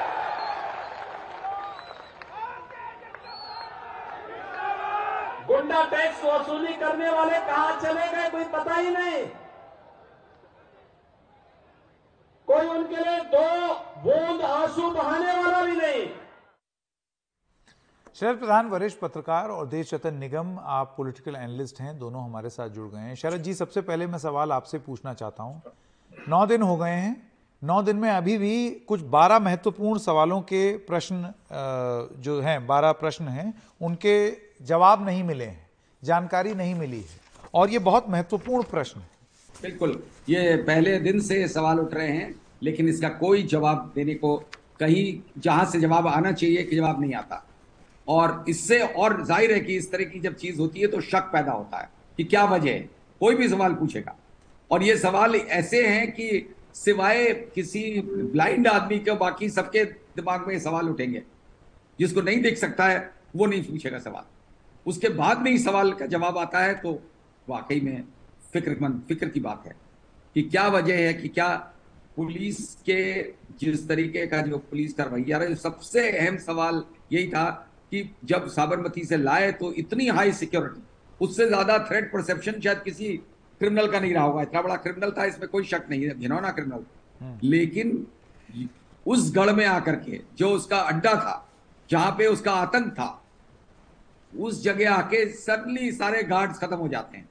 गुंडा 5.46 5.82
टैक्स 5.86 6.24
वसूली 6.24 6.72
करने 6.76 7.10
वाले 7.10 7.38
कहा 7.40 7.70
चले 7.80 8.06
गए, 8.08 8.28
कोई 8.30 8.44
पता 8.52 8.74
ही 8.74 8.90
नहीं 8.90 9.26
कोई 12.48 12.65
उनके 12.76 12.97
लिए 12.99 13.18
दो 13.30 13.49
बूंद 14.02 14.40
आँसू 14.42 14.90
बहाने 14.92 15.33
वाला 15.35 15.64
भी 15.64 15.76
नहीं। 15.76 16.06
शरद 18.16 18.38
प्रधान 18.38 18.66
वरिष्ठ 18.66 18.99
पत्रकार 18.99 19.49
और 19.50 19.66
देश 19.68 19.92
रतन 19.95 20.14
निगम 20.16 20.56
आप 20.75 20.95
पॉलिटिकल 20.97 21.35
एनालिस्ट 21.37 21.80
हैं 21.80 21.99
दोनों 21.99 22.25
हमारे 22.25 22.50
साथ 22.50 22.68
जुड़ 22.71 22.88
गए 22.90 23.00
हैं। 23.00 23.14
शरद 23.14 23.42
जी 23.42 23.54
सबसे 23.54 23.80
पहले 23.83 24.06
मैं 24.06 24.18
सवाल 24.18 24.52
आपसे 24.52 24.78
पूछना 24.78 25.14
चाहता 25.14 25.42
हूँ। 25.42 25.62
नौ 26.28 26.45
दिन 26.47 26.62
हो 26.62 26.76
गए 26.76 26.90
हैं। 26.90 27.16
नौ 27.62 27.80
दिन 27.83 27.97
में 27.97 28.09
अभी 28.11 28.37
भी 28.38 28.71
कुछ 28.88 29.00
बारह 29.11 29.38
महत्वपूर्ण 29.38 29.99
सवालों 29.99 30.40
के 30.42 30.61
प्रश्न 30.87 31.33
जो 32.21 32.40
हैं 32.40 32.66
बारह 32.66 32.92
प्रश्न 32.95 33.28
हैं 33.28 33.52
उनके 33.80 34.16
जवाब 34.64 35.04
नहीं 35.06 35.23
मिले 35.25 35.45
हैं 35.45 35.68
जानकारी 36.02 36.54
नहीं 36.54 36.75
मिली 36.75 37.00
है। 37.00 37.21
और 37.54 37.71
ये 37.71 37.78
बहुत 37.80 38.09
महत्वपूर्ण 38.11 38.62
प्रश्न 38.71 39.00
है। 39.00 39.09
बिल्कुल 39.62 40.02
ये 40.28 40.56
पहले 40.64 40.99
दिन 41.00 41.21
से 41.21 41.47
सवाल 41.49 41.80
उठ 41.80 41.95
रहे 41.95 42.09
हैं। 42.09 42.35
लेकिन 42.62 42.88
इसका 42.88 43.08
कोई 43.10 43.42
जवाब 43.44 43.92
देने 43.94 44.14
को 44.14 44.36
कहीं, 44.80 45.20
जहाँ 45.38 45.64
से 45.64 45.80
जवाब 45.80 46.06
आना 46.06 46.32
चाहिए, 46.32 46.62
कि 46.62 46.76
जवाब 46.76 47.00
नहीं 47.00 47.14
आता। 47.14 47.42
और 48.08 48.44
इससे 48.48 48.78
और 48.78 49.25
ज़ाहिर 49.25 49.52
है 49.52 49.60
कि 49.60 49.76
इस 49.76 49.90
तरह 49.92 50.04
की 50.04 50.20
जब 50.20 50.34
चीज़ 50.34 50.60
होती 50.60 50.80
है 50.80 50.86
तो 50.86 51.00
शक 51.02 51.30
पैदा 51.32 51.52
होता 51.52 51.78
है 51.78 51.88
कि 52.18 52.25
क्या 52.25 52.44
वजह 52.44 52.70
है। 52.70 52.88
कोई 53.20 53.34
भी 53.34 53.48
सवाल 53.48 53.75
पूछेगा। 53.75 54.16
और 54.70 54.82
ये 54.82 54.96
सवाल 54.98 55.34
ऐसे 55.36 55.86
हैं 55.86 56.10
कि 56.12 56.54
सिवाय 56.75 57.32
किसी 57.54 58.00
ब्लाइंड 58.02 58.68
आदमी 58.68 58.98
के, 58.98 59.12
बाकी 59.12 59.48
सबके 59.50 59.84
दिमाग 59.84 60.46
में 60.48 60.58
सवाल 60.60 60.88
उठेंगे। 60.88 61.22
जिसको 61.98 62.22
नहीं 62.22 62.40
देख 62.42 62.58
सकता 62.58 62.84
है, 62.84 63.10
वो 63.36 63.46
नहीं 63.46 63.62
पूछेगा 63.64 63.98
सवाल। 63.98 64.25
उसके 64.86 65.08
बाद 65.10 65.40
में 65.42 65.50
ही 65.50 65.58
सवाल 65.58 65.92
का 65.92 66.06
जवाब 66.06 66.38
आता 66.38 66.60
है 66.60 66.75
तो 66.75 66.92
वाकई 67.48 67.80
में 67.80 68.02
फिक्रमंद, 68.52 69.00
फ़िक्र 69.08 69.28
की 69.28 69.40
बात 69.40 69.62
है 69.66 69.75
कि 70.36 70.42
क्या 70.44 70.66
वजह 70.68 70.96
है, 70.96 71.12
कि 71.14 71.28
क्या 71.28 71.72
पुलिस 72.16 72.58
के 72.87 73.00
जिस 73.61 73.87
तरीके 73.88 74.26
का 74.26 74.40
जो 74.42 74.58
पुलिस 74.70 74.92
का 74.92 75.04
रवैया 75.04 75.38
रहा 75.38 75.54
सबसे 75.61 76.08
अहम 76.11 76.37
सवाल 76.38 76.82
यही 77.12 77.28
था 77.28 77.49
कि 77.92 78.02
जब 78.25 78.49
साबरमती 78.49 79.04
से 79.04 79.16
लाए 79.16 79.50
तो 79.52 79.73
इतनी 79.75 80.06
हाई 80.11 80.32
सिक्योरिटी 80.35 80.82
उससे 81.20 81.46
ज़्यादा 81.46 81.78
थ्रेट 81.80 82.11
परसेप्शन 82.12 82.61
शायद 82.61 82.82
किसी 82.82 83.16
क्रिमिनल 83.61 83.87
का 83.88 84.00
नहीं 84.00 84.12
रहा 84.14 84.25
होगा। 84.25 84.42
इतना 84.42 84.62
बड़ा 84.62 84.76
क्रिमिनल 84.76 85.11
था 85.11 85.25
इसमें 85.25 85.49
कोई 85.49 85.64
शक 85.64 85.85
नहीं 85.90 86.04
है 86.04 86.18
घिनौना 86.18 86.50
क्रिमिनल 86.50 86.85
हम्म। 87.20 87.49
लेकिन 87.49 88.06
उस 89.06 89.32
गढ़ 89.37 89.52
में 89.52 89.64
आकर 89.66 89.96
के 89.99 90.20
जो 90.38 90.50
उसका 90.50 90.78
अड्डा 90.88 91.14
था 91.14 91.37
जहाँ 91.90 92.11
पे 92.18 92.26
उसका 92.26 92.52
आतंक 92.54 92.92
था 92.92 93.08
उस 94.32 94.62
जगह 94.62 94.92
आके 94.92 95.25
सडनली 95.35 95.90
सारे 95.92 96.23
गार्ड्स 96.25 96.58
खत्म 96.58 96.76
हो 96.76 96.88
जाते 96.88 97.18
हैं। 97.18 97.28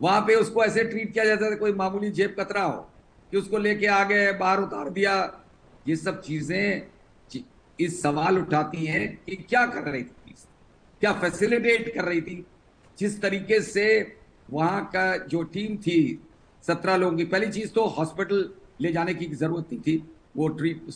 वहाँ 0.00 0.20
पे 0.20 0.34
उसको 0.34 0.64
ऐसे 0.64 0.84
ट्रीट 0.84 1.12
किया 1.12 1.24
जाता 1.24 1.50
था 1.50 1.56
कोई 1.56 1.72
मामूली 1.74 2.10
जेब 2.12 2.34
कतरा 2.38 2.62
हो 2.62 2.88
कि 3.30 3.36
उसको 3.36 3.58
लेके 3.58 3.86
आ 3.86 4.02
गए 4.04 4.32
बाहर 4.32 4.60
उतार 4.60 4.90
दिया। 4.90 5.14
ये 5.88 5.96
सब 5.96 6.22
चीज़ें 6.22 6.82
इस 7.80 8.02
सवाल 8.02 8.38
उठाती 8.38 8.84
हैं 8.86 9.20
कि 9.26 9.36
क्या 9.36 9.66
कर 9.66 9.82
रही 9.82 10.02
थी। 10.02 10.34
क्या 11.00 11.12
फैसिलिटेट 11.12 11.94
कर 11.94 12.04
रही 12.04 12.20
थी। 12.20 12.46
जिस 12.98 13.20
तरीके 13.22 13.60
से 13.60 14.16
वहाँ 14.50 14.84
का 14.84 15.16
जो 15.16 15.42
टीम 15.42 15.76
थी, 15.76 16.22
सत्रह 16.66 16.96
लोगों 16.96 17.16
की, 17.16 17.24
पहली 17.24 17.48
चीज़ 17.52 17.72
तो 17.72 17.84
हॉस्पिटल 17.86 18.50
ले 18.80 18.92
जाने 18.92 19.14
की 19.14 19.26
ज़रूरत 19.26 19.66
नहीं 19.72 19.80
थी। 19.80 19.96
वो 20.36 20.48
ट्रीट 20.48 20.86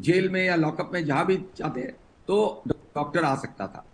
जेल 0.00 0.28
में 0.28 0.44
या 0.44 0.56
लॉकअप 0.56 0.90
में 0.92 1.04
जहाँ 1.04 1.26
भी 1.26 1.36
जाते 1.56 1.80
हैं 1.80 1.92
तो 2.28 2.62
डॉक्टर 2.68 3.24
आ 3.24 3.34
सकता 3.36 3.66
था। 3.66 3.84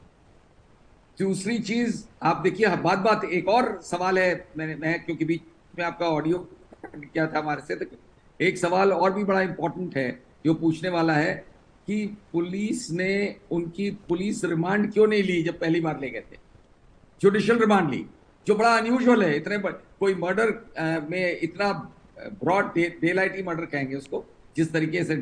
दूसरी 1.19 1.59
चीज़, 1.59 2.05
आप 2.23 2.37
देखिए 2.37 2.69
बात 2.69 2.99
बात 2.99 3.25
एक 3.25 3.49
और 3.49 3.81
सवाल 3.83 4.19
है, 4.19 4.49
मैंने, 4.57 4.75
मैं, 4.76 5.05
क्योंकि 5.05 5.25
बीच 5.25 5.43
में 5.79 5.85
आपका 5.85 6.07
ऑडियो 6.07 6.49
किया 7.05 7.26
था 7.26 7.38
हमारे 7.38 7.62
से? 7.62 7.76
तो 7.76 7.97
एक 8.41 8.59
सवाल 8.59 8.93
और 8.93 9.12
भी 9.12 9.25
बड़ा 9.25 9.41
इंपॉर्टेंट 9.43 9.97
है, 9.97 10.23
जो 10.45 10.55
पूछने 10.55 10.88
वाला 10.88 11.12
है 11.12 11.35
कि 11.87 12.07
पुलिस 12.33 12.91
ने 12.91 13.37
उनकी 13.50 13.91
पुलिस 14.09 14.45
रिमांड 14.45 14.93
क्यों 14.93 15.07
नहीं 15.07 15.23
ली 15.23 15.43
जब 15.43 15.59
पहली 15.61 15.81
बार 15.81 16.00
ले 16.00 16.11
गए 16.11 16.21
थे? 16.33 16.38
जुडिशियल 17.21 17.59
रिमांड 17.59 17.91
ली, 17.91 18.05
जो 18.47 18.55
बड़ा 18.55 18.76
अनयूजल 18.76 19.23
है, 19.23 19.37
इतने 19.37 19.59
कोई 20.00 20.14
मर्डर 20.14 20.50
में 21.11 21.38
इतना 21.43 21.73
ब्रॉड 22.43 22.73
डे 22.75 23.12
लाइट 23.12 23.37
ही 23.37 23.43
मर्डर 23.43 23.67
कहेंगे 23.67 23.97
उसको, 23.97 24.25
जिस 24.57 24.73
तरीके 24.73 25.05
से 25.05 25.14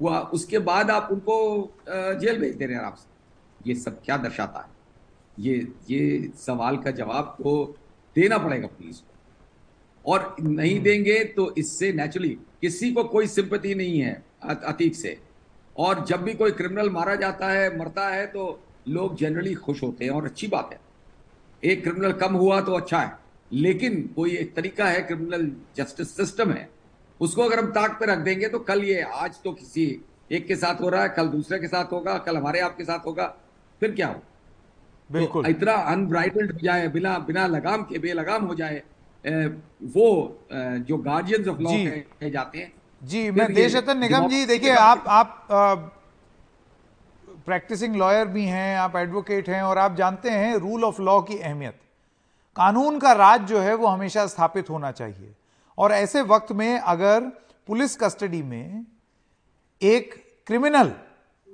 हुआ, 0.00 0.18
उसके 0.34 0.58
बाद 0.60 0.90
आप 0.90 1.08
उनको 1.12 1.36
जेल 1.88 2.38
भेज 2.40 2.54
दे 2.56 2.66
रहे 2.66 2.74
हैं 2.74 2.82
आराम 2.82 2.94
से 2.94 3.10
ये 3.66 3.74
सब 3.74 4.02
क्या 4.04 4.16
दर्शाता 4.16 4.60
है? 4.60 4.70
ये 5.38 5.56
ये 5.90 6.30
सवाल 6.36 6.76
का 6.76 6.90
जवाब 6.90 7.36
तो 7.38 7.52
देना 8.16 8.38
पड़ेगा 8.38 8.66
पुलिस 8.68 8.98
को। 8.98 9.11
और 10.04 10.34
नहीं 10.40 10.72
हम्म। 10.72 10.84
देंगे 10.84 11.18
तो 11.36 11.54
इससे 11.58 11.92
नेचुरली 11.92 12.36
किसी 12.60 12.92
को 12.92 13.04
कोई 13.04 13.26
सिंपति 13.26 13.74
नहीं 13.74 13.98
है 14.00 14.22
अतीक 14.44 14.94
से। 14.94 15.16
और 15.76 16.04
जब 16.04 16.22
भी 16.22 16.34
कोई 16.34 16.50
क्रिमिनल 16.50 16.90
मारा 16.90 17.14
जाता 17.14 17.50
है 17.50 17.78
मरता 17.78 18.08
है 18.08 18.26
तो 18.26 18.60
लोग 18.88 19.16
जनरली 19.16 19.54
खुश 19.56 19.82
होते 19.82 20.04
हैं 20.04 20.12
और 20.12 20.24
अच्छी 20.24 20.46
बात 20.46 20.70
है। 20.72 20.80
एक 21.62 21.82
क्रिमिनल 21.82 22.12
कम 22.12 22.34
हुआ 22.34 22.60
तो 22.60 22.72
अच्छा 22.72 23.00
है। 23.00 23.20
लेकिन 23.52 24.00
कोई 24.16 24.36
एक 24.36 24.54
तरीका 24.56 24.84
है 24.84 25.00
क्रिमिनल 25.02 25.50
जस्टिस 25.76 26.16
सिस्टम 26.16 26.52
है 26.52 26.68
उसको 27.20 27.42
अगर 27.42 27.58
हम 27.58 27.70
ताक 27.72 27.98
पे 28.00 28.06
रख 28.06 28.18
देंगे 28.18 28.48
तो 28.48 28.58
कल 28.60 28.82
ये 28.84 29.00
आज 29.02 29.42
तो 29.44 29.52
किसी 29.52 29.84
एक 30.32 30.46
के 30.46 30.56
साथ 30.56 30.80
हो 30.80 30.88
रहा 30.88 31.02
है 31.02 31.08
कल 31.08 31.28
दूसरे 31.28 31.58
के 31.58 31.68
साथ 31.68 31.92
होगा 31.92 32.16
कल 32.18 32.36
हमारे 32.36 32.60
आपके 32.60 32.84
साथ 32.84 33.06
होगा 33.06 33.26
फिर 33.82 33.90
क्या 33.90 34.06
हो? 34.08 34.22
बिल्कुल। 35.10 35.44
तो 35.44 35.50
इतना 35.50 35.72
अनब्राइटल्ड 35.72 36.52
हो 36.52 36.58
जाए 36.62 36.88
बिना 36.88 37.18
बिना 37.18 37.46
लगाम 37.46 37.82
के 37.82 37.98
बेलगाम 37.98 38.44
हो 38.44 38.54
जाए 38.54 38.82
वो 39.24 40.06
जो 40.86 40.96
गार्जियंस 40.98 41.48
ऑफ़ 41.48 41.58
लॉ 41.58 41.70
कहे 41.70 42.30
जाते 42.30 42.58
हैं 42.58 42.72
जी 43.02 43.30
मैं 43.30 43.52
देशरतन 43.54 43.98
निगम 43.98 44.28
जी 44.28 44.44
देखिए 44.46 44.74
आप 44.76 45.04
आप 45.08 45.46
प्रैक्टिसिंग 47.46 47.96
लॉयर 47.96 48.26
भी 48.28 48.44
हैं 48.44 48.76
आप 48.78 48.96
एडवोकेट 48.96 49.48
हैं 49.48 49.62
और 49.62 49.78
आप 49.78 49.94
जानते 49.96 50.30
हैं 50.30 50.56
रूल 50.56 50.84
ऑफ़ 50.84 51.00
लॉ 51.02 51.20
की 51.20 51.38
अहमियत। 51.38 51.78
कानून 52.56 52.98
का 52.98 53.12
राज 53.12 53.46
जो 53.48 53.60
है 53.60 53.74
वो 53.74 53.86
हमेशा 53.86 54.26
स्थापित 54.26 54.70
होना 54.70 54.90
चाहिए। 54.90 55.34
और 55.78 55.92
ऐसे 55.92 56.22
वक्त 56.22 56.52
में 56.52 56.78
अगर 56.78 57.20
पुलिस 57.68 57.96
कस्टडी 57.96 58.42
में 58.42 58.84
एक 59.82 60.14
क्रिमिनल 60.46 60.92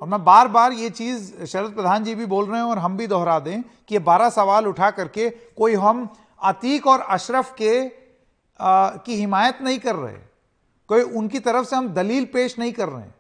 और 0.01 0.09
मैं 0.09 0.23
बार 0.25 0.49
बार 0.49 0.73
ये 0.73 0.91
चीज़ 0.91 1.45
शरद 1.45 1.75
प्रधान 1.75 2.05
जी 2.05 2.15
भी 2.15 2.27
बोल 2.27 2.47
रहे 2.47 2.61
हैं 2.61 2.67
और 2.67 2.79
हम 2.79 2.97
भी 2.97 3.07
दोहरा 3.07 3.39
दें 3.39 3.63
कि 3.63 3.95
ये 3.95 3.99
बारह 4.01 4.31
सवाल 4.31 4.67
उठा 4.67 4.91
करके 4.91 5.29
कोई 5.31 5.75
हम 5.75 6.09
अतीक 6.43 6.87
और 6.87 7.01
अशरफ 7.01 7.55
के 7.59 7.87
आ, 8.61 8.91
की 8.91 9.15
हिमायत 9.15 9.59
नहीं 9.63 9.79
कर 9.79 9.95
रहे। 9.97 10.19
कोई 10.89 11.03
उनकी 11.03 11.39
तरफ़ 11.39 11.67
से 11.67 11.77
हम 11.77 11.89
दलील 11.89 12.25
पेश 12.25 12.59
नहीं 12.59 12.73
कर 12.73 12.89
रहे 12.89 13.03
हैं। 13.03 13.15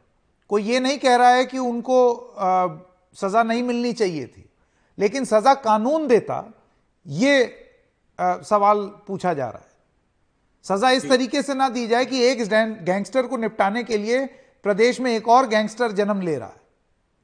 कोई 0.48 0.62
ये 0.62 0.80
नहीं 0.80 0.98
कह 0.98 1.16
रहा 1.16 1.28
है 1.28 1.44
कि 1.44 1.58
उनको 1.58 2.14
आ, 2.38 2.66
सजा 3.14 3.42
नहीं 3.42 3.62
मिलनी 3.62 3.92
चाहिए 3.92 4.26
थी। 4.26 4.50
लेकिन 4.98 5.24
सजा 5.24 5.54
कानून 5.54 6.06
देता 6.06 6.52
ये 7.06 7.64
आ, 8.20 8.36
सवाल 8.36 8.86
पूछा 9.06 9.34
जा 9.34 9.48
रहा 9.48 9.58
है। 9.58 9.68
सजा 10.64 10.90
इस 10.90 11.08
तरीके 11.08 11.42
से 11.42 11.54
ना 11.54 11.68
दी 11.68 11.86
जाए 11.86 12.04
कि 12.04 12.22
एक 12.22 12.42
गैंगस्टर 12.84 13.26
को 13.26 13.36
निपटाने 13.36 13.84
के 13.84 13.98
लिए 13.98 14.26
प्रदेश 14.62 15.00
में 15.00 15.16
एक 15.16 15.28
और 15.28 15.48
गैंगस्टर 15.48 15.92
जन्म 15.92 16.20
ले 16.20 16.36
रहा 16.38 16.48
है। 16.48 16.60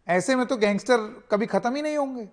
ऐसे 0.08 0.36
में 0.36 0.46
तो 0.46 0.56
गैंगस्टर 0.56 0.96
कभी 1.30 1.46
खत्म 1.46 1.76
ही 1.76 1.82
नहीं 1.82 1.96
होंगे। 1.96 2.28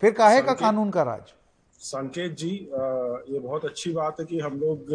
फिर 0.00 0.10
काहे 0.10 0.42
का 0.42 0.52
कानून 0.52 0.90
का 0.90 1.02
राज? 1.02 1.34
संकेत 1.80 2.36
जी 2.38 2.48
ये 2.48 3.38
बहुत 3.38 3.64
अच्छी 3.64 3.92
बात 3.92 4.16
है 4.20 4.24
कि 4.26 4.38
हम 4.40 4.58
लोग 4.60 4.90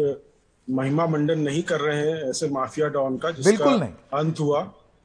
महिमा 0.68 1.06
मंडन 1.06 1.38
नहीं 1.40 1.62
कर 1.62 1.80
रहे 1.80 1.96
हैं 2.00 2.28
ऐसे 2.30 2.48
माफिया 2.48 2.88
डॉन 2.88 3.16
का 3.18 3.30
जिसका 3.30 3.70
अंत 4.18 4.40
हुआ। 4.40 4.60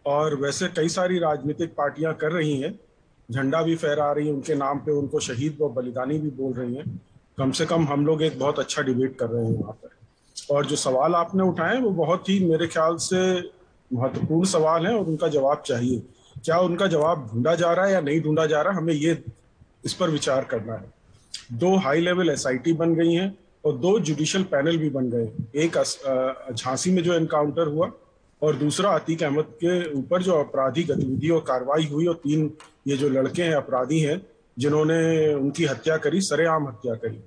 और 0.05 0.35
वैसे 0.35 0.67
कई 0.67 0.89
सारी 0.89 1.17
राजनीतिक 1.19 1.73
पार्टियाँ 1.75 2.13
कर 2.13 2.31
रही 2.31 2.55
हैं। 2.61 2.71
झंडा 3.29 3.61
भी 3.63 3.75
फहरा 3.75 4.11
रही 4.11 4.27
है 4.27 4.33
उनके 4.33 4.55
नाम 4.55 4.79
पे 4.85 4.91
उनको 4.91 5.19
शहीद 5.19 5.57
व 5.61 5.69
बलिदानी 5.69 6.17
भी 6.19 6.29
बोल 6.37 6.53
रही 6.53 6.75
हैं। 6.75 6.85
कम 7.37 7.51
से 7.51 7.65
कम 7.65 7.87
हम 7.87 8.05
लोग 8.05 8.21
एक 8.23 8.39
बहुत 8.39 8.59
अच्छा 8.59 8.81
डिबेट 8.81 9.17
कर 9.19 9.29
रहे 9.29 9.45
हैं 9.45 9.57
वहाँ 9.57 9.73
पर। 9.73 10.55
और 10.55 10.65
जो 10.65 10.75
सवाल 10.75 11.15
आपने 11.15 11.43
उठाए 11.43 11.79
वो 11.81 11.89
बहुत 11.97 12.29
ही 12.29 12.39
मेरे 12.45 12.67
ख्याल 12.67 12.95
से 12.99 13.19
महत्वपूर्ण 13.91 14.47
सवाल 14.49 14.87
है 14.87 14.95
और 14.97 15.05
उनका 15.05 15.27
जवाब 15.29 15.63
चाहिए। 15.65 15.99
क्या 16.43 16.59
उनका 16.61 16.87
जवाब 16.87 17.29
ढूंढा 17.33 17.55
जा 17.55 17.73
रहा 17.73 17.85
है 17.85 17.93
या 17.93 18.01
नहीं 18.01 18.21
ढूंढा 18.21 18.45
जा 18.45 18.61
रहा 18.61 18.77
हमें 18.77 18.93
ये 18.93 19.21
इस 19.85 19.93
पर 19.93 20.09
विचार 20.09 20.43
करना 20.45 20.73
है। 20.73 21.00
दो 21.51 21.75
हाई 21.75 22.01
लेवल 22.01 22.29
एसआईटी 22.29 22.73
बन 22.73 22.93
गई 22.95 23.13
हैं 23.13 23.35
और 23.65 23.77
दो 23.77 23.99
जुडिशियल 23.99 24.43
पैनल 24.51 24.77
भी 24.77 24.89
बन 24.89 25.09
गए 25.09 25.61
एक 25.63 25.77
झांसी 26.53 26.91
में 26.91 27.01
जो 27.03 27.13
एनकाउंटर 27.13 27.67
हुआ 27.67 27.91
और 28.41 28.55
दूसरा 28.55 28.91
अतीक 28.91 29.23
अहमद 29.23 29.45
के 29.63 29.91
ऊपर 29.93 30.23
जो 30.23 30.33
अपराधी 30.33 30.83
गतिविधि 30.83 31.29
और 31.29 31.39
कार्रवाई 31.47 31.85
हुई 31.85 32.05
और 32.05 32.15
तीन 32.23 32.51
ये 32.87 32.97
जो 32.97 33.09
लड़के 33.09 33.43
हैं, 33.43 33.53
अपराधी 33.53 33.99
हैं, 33.99 34.21
जिन्होंने 34.57 35.33
उनकी 35.33 35.65
हत्या 35.65 35.97
करी, 35.97 36.21
सरेआम 36.21 36.67
हत्या 36.67 36.95
करी। 36.95 37.21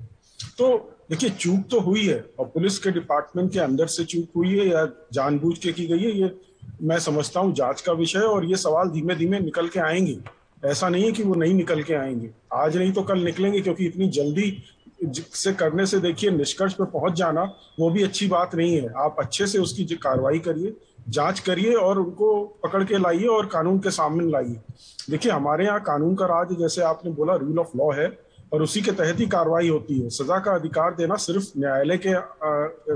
तो 0.58 0.76
देखिए, 1.10 1.30
चूक 1.30 1.64
तो 1.70 1.80
हुई 1.80 2.06
है 2.06 2.24
और 2.38 2.46
पुलिस 2.46 2.78
के 2.78 2.90
डिपार्टमेंट 2.90 3.52
के 3.52 3.58
अंदर 3.60 3.86
से 3.86 4.04
चूक 4.04 4.28
हुई 4.36 4.58
है 4.58 4.66
या 4.68 4.86
जानबूझ 5.12 5.56
के 5.58 5.72
की 5.72 5.86
गई 5.86 6.02
है, 6.02 6.10
ये 6.20 6.34
मैं 6.82 6.98
समझता 6.98 7.40
हूँ 7.40 7.54
जाँच 7.54 7.80
का 7.80 7.92
विषय 7.92 8.18
और 8.18 8.44
ये 8.44 8.56
सवाल 8.56 8.88
धीमे 8.88 9.14
धीमे 9.14 9.40
निकल 9.40 9.68
के 9.68 9.80
आएँगे। 9.80 10.18
ऐसा 10.64 10.88
नहीं 10.88 11.04
है 11.04 11.12
कि 11.12 11.22
वो 11.22 11.34
नहीं 11.34 11.54
निकल 11.54 11.82
के 11.82 11.94
आएँगे। 11.94 12.30
आज 12.52 12.76
नहीं 12.76 12.92
तो 12.92 13.02
कल 13.02 13.18
निकलेंगे, 13.18 13.60
क्योंकि 13.60 13.86
इतनी 13.86 14.08
जल्दी 14.08 14.62
से 15.04 15.52
करने 15.52 15.86
से 15.86 15.98
देखिए, 15.98 16.30
निष्कर्ष 16.30 16.72
पे 16.72 16.84
पहुँच 16.84 17.12
जाना, 17.12 17.42
वो 17.80 17.90
भी 17.90 18.02
अच्छी 18.02 18.26
बात 18.26 18.54
नहीं 18.54 18.76
है। 18.76 18.92
आप 18.96 19.16
अच्छे 19.18 19.46
से 19.46 19.58
उसकी 19.58 19.84
कार्रवाई 19.84 20.38
करिए, 20.38 20.76
जाँच 21.08 21.40
करिए 21.40 21.74
और 21.74 21.98
उनको 21.98 22.44
पकड़ 22.64 22.84
के 22.84 22.98
लाइए 22.98 23.26
और 23.26 23.46
कानून 23.46 23.78
के 23.78 23.90
सामने 23.90 24.30
लाइए। 24.30 24.60
देखिए, 25.10 25.32
हमारे 25.32 25.64
यहाँ 25.64 25.80
कानून 25.80 26.14
का 26.14 26.26
राज, 26.26 26.56
जैसे 26.58 26.82
आपने 26.82 27.10
बोला 27.10 27.34
रूल 27.34 27.58
ऑफ़ 27.58 27.76
लॉ 27.76 27.90
है, 27.92 28.08
और 28.52 28.62
उसी 28.62 28.80
के 28.82 28.92
तहत 28.92 29.20
ही 29.20 29.26
कार्रवाई 29.26 29.68
होती 29.68 29.98
है। 30.00 30.08
सजा 30.08 30.38
का 30.38 30.52
अधिकार 30.52 30.94
देना 30.94 31.16
सिर्फ़ 31.16 31.52
न्यायालय 31.58 31.96
के 31.96 32.14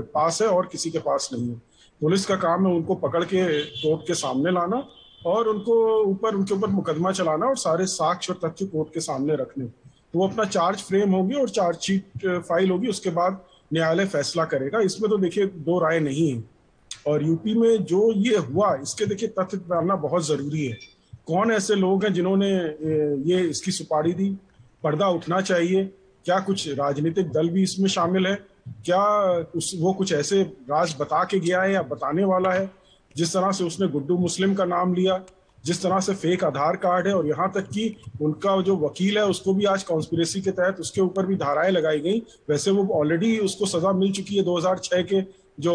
पास 0.01 0.41
है 0.41 0.47
और 0.47 0.69
किसी 0.71 0.89
के 0.89 0.99
पास 0.99 1.29
नहीं 1.33 1.49
है। 1.49 1.55
पुलिस 2.01 2.25
का 2.25 2.35
काम 2.35 2.67
है 2.67 2.73
उनको 2.73 2.95
पकड़ 2.95 3.23
के 3.23 3.61
कोर्ट 3.61 4.07
के 4.07 4.13
सामने 4.13 4.51
लाना 4.51 4.77
और 5.25 5.47
उनको 5.47 6.03
ऊपर, 6.03 6.35
उनके 6.35 6.53
ऊपर 6.53 6.67
मुकदमा 6.67 7.11
चलाना 7.11 7.45
और 7.45 7.57
सारे 7.57 7.85
साक्ष्य 7.85 8.33
और 8.33 8.49
तथ्य 8.49 8.65
कोर्ट 8.65 8.93
के 8.93 8.99
सामने 8.99 9.35
रखने। 9.35 9.65
तो 9.65 10.19
वो 10.19 10.27
अपना 10.27 10.43
चार्ज 10.43 10.81
फ्रेम 10.81 11.11
होगी 11.11 11.35
और 11.35 11.49
चार्जशीट 11.49 12.27
फ़ाइल 12.47 12.71
होगी, 12.71 12.87
उसके 12.87 13.09
बाद 13.09 13.41
न्यायालय 13.73 14.05
फैसला 14.05 14.45
करेगा। 14.45 14.79
इसमें 14.79 15.09
तो 15.09 15.17
देखिए 15.17 15.45
दो 15.45 15.79
राय 15.79 15.99
नहीं 15.99 16.31
है। 16.31 16.43
और 17.07 17.23
यूपी 17.23 17.53
में 17.53 17.83
जो 17.85 18.11
ये 18.13 18.37
हुआ, 18.37 18.73
इसके 18.75 19.05
देखिए 19.05 19.29
तथ्य 19.29 19.57
जानना 19.57 19.95
बहुत 19.95 20.25
ज़रूरी 20.27 20.65
है। 20.65 20.77
कौन 21.27 21.51
ऐसे 21.51 21.75
लोग 21.75 22.03
हैं 22.03 22.13
जिन्होंने 22.13 22.49
ये 23.31 23.39
इसकी 23.41 23.71
सुपारी 23.71 24.13
दी? 24.13 24.29
पर्दा 24.83 25.07
उठना 25.09 25.41
चाहिए। 25.41 25.83
क्या 26.25 26.39
कुछ 26.39 26.67
राजनीतिक 26.69 27.29
दल 27.31 27.49
भी 27.49 27.63
इसमें 27.63 27.87
शामिल 27.89 28.27
है? 28.27 28.35
क्या 28.85 29.03
उस, 29.55 29.73
वो 29.79 29.93
कुछ 29.93 30.13
ऐसे 30.13 30.41
राज 30.43 30.95
बता 30.99 31.23
के 31.23 31.39
गया 31.39 31.61
है 31.61 31.73
या 31.73 31.81
बताने 31.81 32.23
वाला 32.23 32.51
है? 32.51 32.69
जिस 33.17 33.33
तरह 33.33 33.51
से 33.51 33.63
उसने 33.63 33.87
गुड्डू 33.87 34.17
मुस्लिम 34.17 34.53
का 34.53 34.65
नाम 34.65 34.93
लिया 34.93 35.21
जिस 35.65 35.81
तरह 35.83 35.99
से 35.99 36.13
फेक 36.13 36.43
आधार 36.43 36.75
कार्ड 36.75 37.07
है 37.07 37.13
और 37.13 37.27
यहाँ 37.27 37.51
तक 37.55 37.67
कि 37.67 37.95
उनका 38.21 38.61
जो 38.61 38.75
वकील 38.75 39.17
है 39.17 39.25
उसको 39.25 39.53
भी 39.53 39.65
आज 39.65 39.83
कॉन्स्पिरेसी 39.83 40.41
के 40.41 40.51
तहत 40.51 40.79
उसके 40.79 41.01
ऊपर 41.01 41.25
भी 41.25 41.35
धाराएँ 41.35 41.71
लगाई 41.71 41.99
गई। 41.99 42.19
वैसे 42.49 42.71
वो 42.71 42.87
ऑलरेडी 42.99 43.37
उसको 43.37 43.65
सजा 43.65 43.91
मिल 43.93 44.11
चुकी 44.11 44.37
है 44.37 44.43
2006 44.43 45.03
के 45.03 45.21
जो 45.59 45.73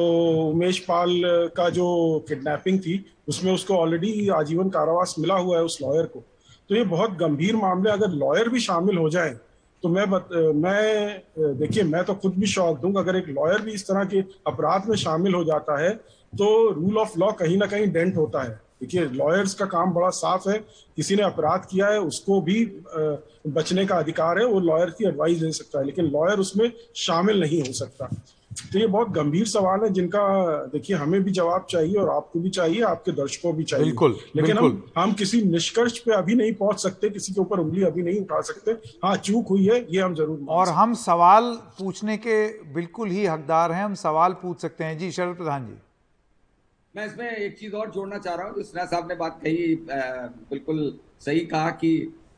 उमेश 0.51 0.79
पाल 0.79 1.21
का 1.57 1.69
जो 1.71 1.87
किडनैपिंग 2.29 2.79
थी 2.79 3.05
उसमें 3.29 3.53
उसको 3.53 3.75
ऑलरेडी 3.75 4.29
आजीवन 4.29 4.69
कारावास 4.69 5.15
मिला 5.19 5.35
हुआ 5.35 5.57
है 5.57 5.65
उस 5.65 5.79
लॉयर 5.83 6.07
को। 6.07 6.25
तो 6.69 6.75
ये 6.75 6.85
बहुत 6.85 7.11
गंभीर 7.11 7.57
मामले 7.57 7.91
अगर 7.91 8.11
लॉयर 8.11 8.49
भी 8.49 8.61
शामिल 8.61 8.99
हो 8.99 9.09
जाए 9.11 9.37
तो 9.83 9.89
मैं 9.89 10.11
बत, 10.11 10.29
मैं 10.55 11.23
देखिए 11.39 11.83
मैं 11.83 12.05
तो 12.05 12.15
खुद 12.15 12.35
भी 12.35 12.47
शौक 12.47 12.81
दूँगा 12.81 13.01
अगर 13.01 13.17
एक 13.17 13.29
लॉयर 13.29 13.63
भी 13.63 13.73
इस 13.73 13.87
तरह 13.89 14.05
के 14.05 14.21
अपराध 14.47 14.89
में 14.89 14.97
शामिल 14.97 15.35
हो 15.35 15.45
जाता 15.45 15.81
है 15.83 16.01
तो 16.35 16.71
रूल 16.73 16.99
ऑफ़ 16.99 17.19
लॉ 17.19 17.31
कहीं 17.33 17.57
ना 17.57 17.67
कहीं 17.67 17.87
डेंट 17.93 18.17
होता 18.17 18.43
है। 18.43 18.61
देखिए 18.81 19.05
लॉयर्स 19.11 19.55
का 19.55 19.65
काम 19.67 19.93
बड़ा 19.93 20.09
साफ़ 20.13 20.49
है। 20.49 20.59
किसी 20.97 21.17
ने 21.17 21.23
अपराध 21.23 21.67
किया 21.71 21.87
है 21.89 22.01
उसको 22.03 22.41
भी 22.41 22.65
बचने 23.49 23.85
का 23.87 23.97
अधिकार 23.97 24.39
है 24.39 24.45
वो 24.47 24.61
लॉयर 24.61 24.91
की 24.91 25.07
एडवाइस 25.09 25.39
दे 25.39 25.51
सकता 25.53 25.79
है। 25.79 25.85
लेकिन 25.87 26.05
लॉयर 26.07 26.39
उसमें 26.39 26.71
शामिल 26.97 27.41
नहीं 27.41 27.61
हो 27.61 27.73
सकता। 27.75 28.09
तो 28.73 28.79
ये 28.79 28.87
बहुत 28.87 29.09
गंभीर 29.11 29.47
सवाल 29.47 29.81
है 29.81 29.89
जिनका 29.93 30.21
देखिए 30.73 30.97
हमें 30.97 31.23
भी 31.25 31.31
जवाब 31.31 31.67
चाहिए 31.71 31.97
और 31.97 32.09
आपको 32.11 32.41
भी 32.41 32.51
चाहिए 32.51 32.83
आपके 32.83 33.13
दर्शकों 33.13 33.55
भी 33.57 33.65
चाहिए। 33.65 33.85
बिल्कुल 33.85 34.17
लेकिन 34.37 34.55
बिल्कुल। 34.55 34.71
हम 34.97 35.03
हम 35.03 35.13
किसी 35.13 35.41
निष्कर्ष 35.43 35.99
पे 35.99 36.13
अभी 36.15 36.35
नहीं 36.35 36.53
पहुँच 36.55 36.83
सकते 36.83 37.11
किसी 37.11 37.33
के 37.33 37.41
ऊपर 37.41 37.61
उंगली 37.61 37.83
अभी 37.85 38.03
नहीं 38.03 38.21
उठा 38.21 38.41
सकते। 38.43 38.73
हाँ 39.05 39.17
चूक 39.19 39.49
हुई 39.49 39.67
है 39.67 39.85
ये 39.91 40.01
हम 40.01 40.15
ज़रूर 40.15 40.47
और 40.49 40.69
हम 40.71 40.95
सवाल 40.97 41.53
पूछने 41.79 42.17
के 42.17 42.47
बिल्कुल 42.75 43.11
ही 43.11 43.27
हकदार 43.27 43.73
हैं 43.73 43.85
हम 43.85 43.95
सवाल 44.03 44.33
पूछ 44.43 44.61
सकते 44.63 44.85
हैं। 44.85 44.99
जी 44.99 45.11
शरद 45.13 45.37
प्रधान 45.37 45.67
जी। 45.67 45.77
मैं 46.95 47.07
इसमें 47.07 47.31
एक 47.31 47.57
चीज़ 47.59 47.73
और 47.75 47.91
जोड़ना 47.91 48.19
चाह 48.19 48.35
रहा 48.35 48.47
हूँ, 48.47 48.55
जो 48.57 48.63
स्नेहा 48.63 48.87
साहब 48.87 49.09
ने 49.09 49.15
बात 49.15 49.41
कही 49.45 49.75
बिल्कुल 50.51 50.99
सही 51.21 51.41
कहा 51.47 51.71
कि 51.83 51.89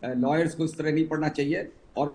लॉयर्स 0.05 0.55
को 0.55 0.65
इस 0.65 0.77
तरह 0.77 0.93
नहीं 0.93 1.07
पढ़ना 1.09 1.29
चाहिए 1.29 1.69
और 1.97 2.15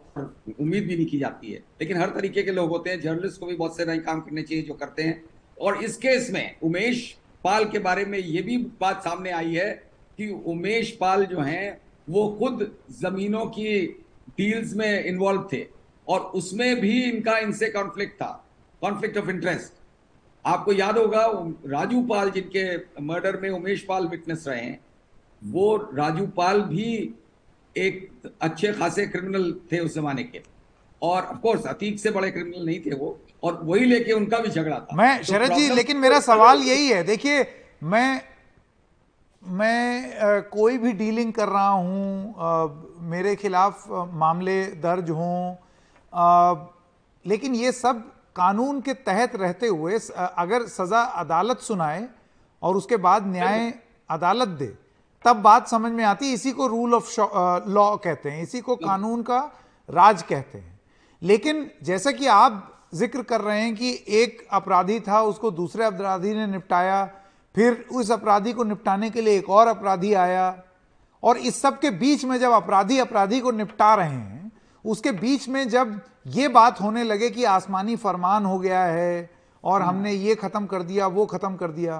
उम्मीद 0.59 0.87
भी 0.87 0.95
नहीं 0.95 1.05
की 1.05 1.19
जाती 1.19 1.51
है। 1.51 1.59
लेकिन 1.81 1.97
हर 1.97 2.09
तरीके 2.09 2.43
के 2.43 2.51
लोग 2.51 2.69
होते 2.69 2.89
हैं 2.89 2.99
जर्नलिस्ट 3.01 3.39
को 3.39 3.45
भी 3.45 3.55
बहुत 3.55 3.77
से 3.77 3.85
नए 3.85 3.97
काम 3.99 4.21
करने 4.21 4.41
चाहिए 4.41 4.63
जो 4.63 4.73
करते 4.73 5.03
हैं। 5.03 5.23
और 5.57 5.83
इस 5.83 5.97
केस 5.97 6.29
में 6.33 6.55
उमेश 6.63 7.15
पाल 7.43 7.65
के 7.65 7.79
बारे 7.79 8.05
में 8.05 8.17
ये 8.19 8.41
भी 8.41 8.57
बात 8.81 9.03
सामने 9.03 9.31
आई 9.31 9.53
है 9.55 9.69
कि 10.17 10.29
उमेश 10.47 10.91
पाल 11.01 11.25
जो 11.25 11.39
हैं, 11.41 11.77
वो 12.09 12.29
खुद 12.39 12.71
जमीनों 13.01 13.45
की 13.47 13.77
डील्स 14.37 14.73
में 14.75 15.03
इन्वॉल्व 15.03 15.47
थे 15.53 15.65
और 16.07 16.19
उसमें 16.35 16.79
भी 16.81 17.01
इनका 17.03 17.37
इनसे 17.39 17.69
कॉन्फ्लिक्ट 17.69 18.15
था 18.15 18.31
कॉन्फ्लिक्ट 18.81 19.17
ऑफ़ 19.17 19.29
इंटरेस्ट 19.29 19.80
आपको 20.45 20.73
याद 20.73 20.97
होगा 20.97 21.25
राजू 21.71 22.01
पाल 22.03 22.29
जिनके 22.31 22.63
मर्डर 23.03 23.39
में 23.41 23.49
उमेश 23.49 23.81
पाल 23.89 24.07
विटनेस 24.07 24.45
रहे 24.47 24.61
हैं 24.61 24.79
वो 25.41 25.75
राजू 25.93 26.25
पाल 26.37 26.61
भी 26.61 26.87
एक 27.75 28.09
अच्छे 28.41 28.71
खासे 28.73 29.05
क्रिमिनल 29.07 29.51
थे 29.71 29.79
उस 29.79 29.93
जमाने 29.95 30.23
के। 30.23 30.41
और 31.01 31.23
ऑफ़ 31.23 31.37
कोर्स 31.37 31.65
अतीक 31.65 31.99
से 31.99 32.11
बड़े 32.11 32.31
क्रिमिनल 32.31 32.65
नहीं 32.65 32.79
थे 32.79 32.95
वो 32.95 33.17
और 33.43 33.59
वही 33.63 33.85
लेके 33.85 34.13
उनका 34.13 34.37
भी 34.37 34.49
झगड़ा 34.49 34.79
था। 34.79 34.95
मैं 34.95 35.17
तो 35.17 35.23
शरद 35.23 35.53
जी 35.53 35.69
लेकिन 35.69 35.97
मेरा 35.97 36.19
सवाल 36.19 36.61
यही 36.63 36.89
है 36.89 37.03
देखिए 37.03 37.45
मैं 37.83 38.21
मैं 39.43 40.17
आ, 40.17 40.39
कोई 40.39 40.77
भी 40.77 40.91
डीलिंग 40.93 41.33
कर 41.33 41.47
रहा 41.47 41.69
हूँ 41.69 42.35
मेरे 43.09 43.35
खिलाफ 43.35 43.87
मामले 44.13 44.63
दर्ज 44.83 45.09
हों 45.09 45.55
लेकिन 47.25 47.55
ये 47.55 47.71
सब 47.71 48.03
कानून 48.35 48.79
के 48.81 48.93
तहत 48.95 49.35
रहते 49.35 49.67
हुए 49.67 49.99
अगर 50.17 50.65
सजा 50.69 51.01
अदालत 51.01 51.59
सुनाए 51.59 52.07
और 52.61 52.75
उसके 52.77 52.97
बाद 52.97 53.27
न्याय 53.27 53.73
अदालत 54.09 54.47
दे, 54.49 54.73
तब 55.25 55.35
बात 55.37 55.67
समझ 55.67 55.91
में 55.91 56.03
आती 56.03 56.27
है, 56.27 56.33
इसी 56.33 56.51
को 56.51 56.67
रूल 56.67 56.93
ऑफ़ 56.93 57.19
लॉ 57.69 57.95
कहते 57.97 58.29
हैं, 58.29 58.43
इसी 58.43 58.61
को 58.61 58.75
कानून 58.75 59.21
का 59.23 59.39
राज 59.89 60.21
कहते 60.21 60.57
हैं। 60.57 60.79
लेकिन 61.21 61.69
जैसा 61.83 62.11
कि 62.11 62.27
आप 62.27 62.67
ज़िक्र 62.93 63.21
कर 63.23 63.41
रहे 63.41 63.61
हैं 63.61 63.75
कि 63.75 63.91
एक 64.07 64.47
अपराधी 64.51 64.99
था, 64.99 65.21
उसको 65.21 65.51
दूसरे 65.51 65.85
अपराधी 65.85 66.33
ने 66.33 66.47
निपटाया, 66.47 67.05
फिर 67.55 67.85
उस 67.91 68.11
अपराधी 68.11 68.53
को 68.53 68.63
निपटाने 68.63 69.09
के 69.09 69.21
लिए 69.21 69.37
एक 69.37 69.49
और 69.49 69.67
अपराधी 69.67 70.13
आया, 70.15 70.63
और 71.23 71.37
इस 71.37 71.61
सब 71.61 71.79
के 71.79 71.89
बीच 71.91 72.25
में 72.25 72.37
जब 72.39 72.51
अपराधी 72.51 72.97
अपराधी 72.99 73.39
को 73.39 73.51
निपटा 73.51 73.93
रहे 73.95 74.09
हैं, 74.09 74.51
उसके 74.85 75.11
बीच 75.11 75.47
में 75.49 75.67
जब 75.69 75.99
ये 76.25 76.47
बात 76.47 76.81
होने 76.81 77.03
लगे 77.03 77.29
कि 77.29 77.43
आसमानी 77.43 77.95
फरमान 77.95 78.45
हो 78.45 78.57
गया 78.59 78.83
है 78.83 79.29
और 79.63 79.81
हमने 79.81 80.11
ये 80.13 80.35
खत्म 80.35 80.65
कर 80.65 80.83
दिया 80.83 81.07
वो 81.07 81.25
खत्म 81.25 81.55
कर 81.55 81.71
दिया। 81.71 81.99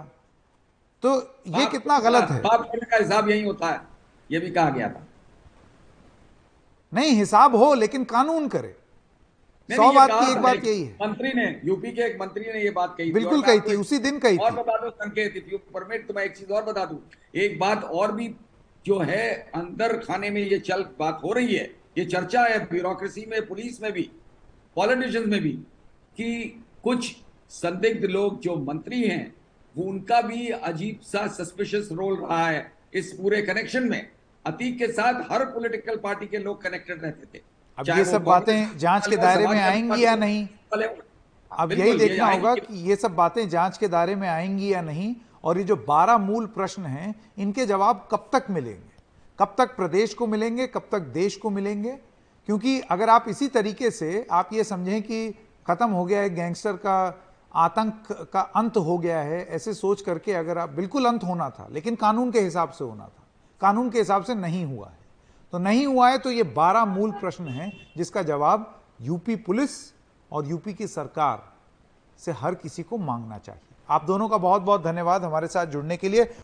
तो 1.04 1.16
ये 1.48 1.66
कितना 1.66 2.00
गलत 2.00 2.30
है? 2.30 2.40
पाप 2.40 2.62
करने 2.62 2.86
का 2.86 2.98
हिसाब 2.98 3.30
यही 3.30 3.44
होता 3.44 3.68
है। 3.68 3.82
ये 4.30 4.40
भी 4.40 4.52
कहा 4.52 4.70
गया 4.70 4.90
था। 4.90 5.06
नहीं 6.94 7.12
हिसाब 7.12 7.56
हो 7.56 7.74
लेकिन 7.74 8.04
कानून 8.04 8.48
करे। 8.48 8.76
सौ 9.70 9.92
बात 9.92 10.10
की 10.12 10.32
एक 10.32 10.38
बात 10.38 10.66
यही 10.66 10.84
है। 10.84 10.96
मंत्री 11.02 11.32
ने 11.36 11.46
यूपी 11.66 11.92
के 11.92 12.02
एक 12.02 12.18
मंत्री 12.22 12.52
ने 12.54 12.62
ये 12.64 12.70
बात 12.70 12.96
कही 12.98 13.12
बिल्कुल 13.14 13.42
कही 13.42 13.60
थी 13.60 13.76
उसी 13.76 13.98
दिन 14.00 14.20
कही 14.20 14.38
और 14.38 14.52
बता 14.52 14.78
दो 14.78 14.90
संकेत 14.90 15.62
परमिट 15.74 16.08
तो 16.08 16.14
मैं 16.14 16.24
एक 16.24 16.38
चीज़ 16.38 16.52
और 16.54 16.64
बता 16.64 16.86
दू। 16.86 17.00
एक 17.36 17.60
बात 17.60 17.84
और 17.84 18.12
भी 18.12 18.34
जो 18.86 19.00
है 19.00 19.30
अंदर 19.56 19.98
खाने 19.98 20.30
में 20.30 20.42
ये 20.42 20.60
चल 20.60 20.86
बात 21.00 21.22
हो 21.24 21.32
रही 21.34 21.56
है। 21.56 21.70
ये 21.98 22.06
चर्चा 22.06 22.42
है 22.42 22.60
ब्यूरोक्रेसी 22.66 23.26
में 23.30 23.46
पुलिस 23.48 23.82
में 23.82 23.92
भी 23.92 24.10
पॉलिटिशियंस 24.76 25.28
में 25.28 25.42
भी 25.42 25.52
कि 26.18 26.64
कुछ 26.84 27.16
संदिग्ध 27.50 28.06
लोग 28.06 28.40
जो 28.40 28.56
मंत्री 28.58 29.02
हैं 29.02 29.34
वो 29.76 29.84
उनका 29.84 30.22
भी 30.22 30.48
अजीब 30.50 31.00
सा 31.04 31.26
सस्पिशियस 31.28 31.90
रोल 31.92 32.16
रहा 32.18 32.48
है 32.48 32.72
इस 32.94 33.12
पूरे 33.14 33.42
कनेक्शन 33.42 33.88
में। 33.90 34.08
अतीक 34.46 34.78
के 34.78 34.88
साथ 34.88 35.22
हर 35.32 35.46
पॉलिटिकल 35.46 35.98
पार्टी 35.98 36.26
के 36.28 36.38
लोग 36.38 36.62
कनेक्टेड 36.64 37.04
रहते 37.04 37.26
थे। 37.34 37.42
अब 37.78 37.90
ये 37.98 38.06
सब 38.06 38.24
बातें 38.24 38.78
जाँच 38.78 39.08
के 39.08 39.18
दायरे 39.18 39.48
में 39.48 39.60
आएँगी 39.60 40.04
या 40.04 40.16
नहीं? 40.16 40.48
अब 41.52 41.72
यही 41.72 41.98
देखना 41.98 42.32
होगा 42.32 42.56
कि 42.56 42.90
ये 42.90 42.96
सब 42.96 43.16
बातें 43.16 43.48
जाँच 43.50 43.78
के 43.78 43.88
दायरे 43.88 44.16
में 44.16 44.28
आएँगी 44.28 44.74
या 44.74 44.82
नहीं 44.82 45.16
और 45.44 45.58
ये 45.58 45.64
जो 45.64 45.76
बारह 45.88 46.18
मूल 46.18 46.46
प्रश्न 46.46 46.84
हैं 46.86 47.14
इनके 47.38 47.66
जवाब 47.66 48.08
कब 48.12 48.30
तक 48.34 48.50
मिलेंगे? 48.50 48.91
कब 49.42 49.56
तक 49.58 49.76
प्रदेश 49.76 50.14
को 50.14 50.28
मिलेंगे, 50.28 50.68
कब 50.68 50.88
तक 50.92 51.00
देश 51.00 51.36
को 51.36 51.50
मिलेंगे? 51.50 51.92
क्योंकि 52.46 52.82
अगर 52.82 53.10
आप 53.10 53.26
इसी 53.28 53.48
तरीके 53.48 53.92
से, 53.92 54.28
आप 54.32 54.50
ये 54.54 54.64
समझें 54.64 55.04
कि 55.04 55.32
खत्म 55.68 55.90
हो 55.90 56.06
गया 56.06 56.22
है, 56.22 56.36
गैंगस्टर 56.36 56.74
का 56.74 57.24
आतंक 57.56 58.30
का 58.34 58.42
अंत 58.42 58.78
हो 58.78 58.98
गया 58.98 59.20
है, 59.20 59.46
ऐसे 59.46 59.74
सोच 59.74 60.02
करके 60.02 60.34
अगर 60.34 60.58
आप, 60.58 60.70
बिल्कुल 60.70 61.06
अंत 61.06 61.24
होना 61.24 61.50
था, 61.50 61.68
लेकिन 61.72 61.96
कानून 61.96 62.32
के 62.32 62.40
हिसाब 62.40 62.70
से 62.70 62.84
होना 62.84 63.04
था। 63.04 63.24
कानून 63.62 63.90
के 63.90 64.00
हिसाब 64.00 64.24
से 64.24 64.36
नहीं 64.36 64.66
हुआ 64.66 64.88
है। 64.88 64.98
तो 65.52 65.58
नहीं 65.58 65.86
हुआ 65.86 66.10
है 66.10 66.18
तो 66.18 66.32
ये 66.32 66.44
बारह 66.44 66.86
मूल 66.86 67.12
प्रश्न 67.12 67.48
हैं, 67.48 67.88
जिसका 67.98 68.24
जवाब 68.24 68.82
यूपी 69.02 69.36
पुलिस 69.36 69.70
और 70.32 70.48
यूपी 70.48 70.74
की 70.74 70.88
सरकार 70.88 71.54
से 72.18 72.32
हर 72.32 72.56
किसी 72.56 72.84
को 72.84 72.98
मांगना 72.98 73.38
चाहिए। 73.38 73.62
आप 73.90 74.06
दोनों 74.06 74.30
का 74.30 74.38
बहुत 74.38 74.62
बहुत 74.62 74.84
धन्यवाद 74.84 75.24
हमारे 75.24 75.48
साथ 75.48 75.66
जुड़ने 75.66 75.98
के 75.98 76.10
लिए। 76.10 76.34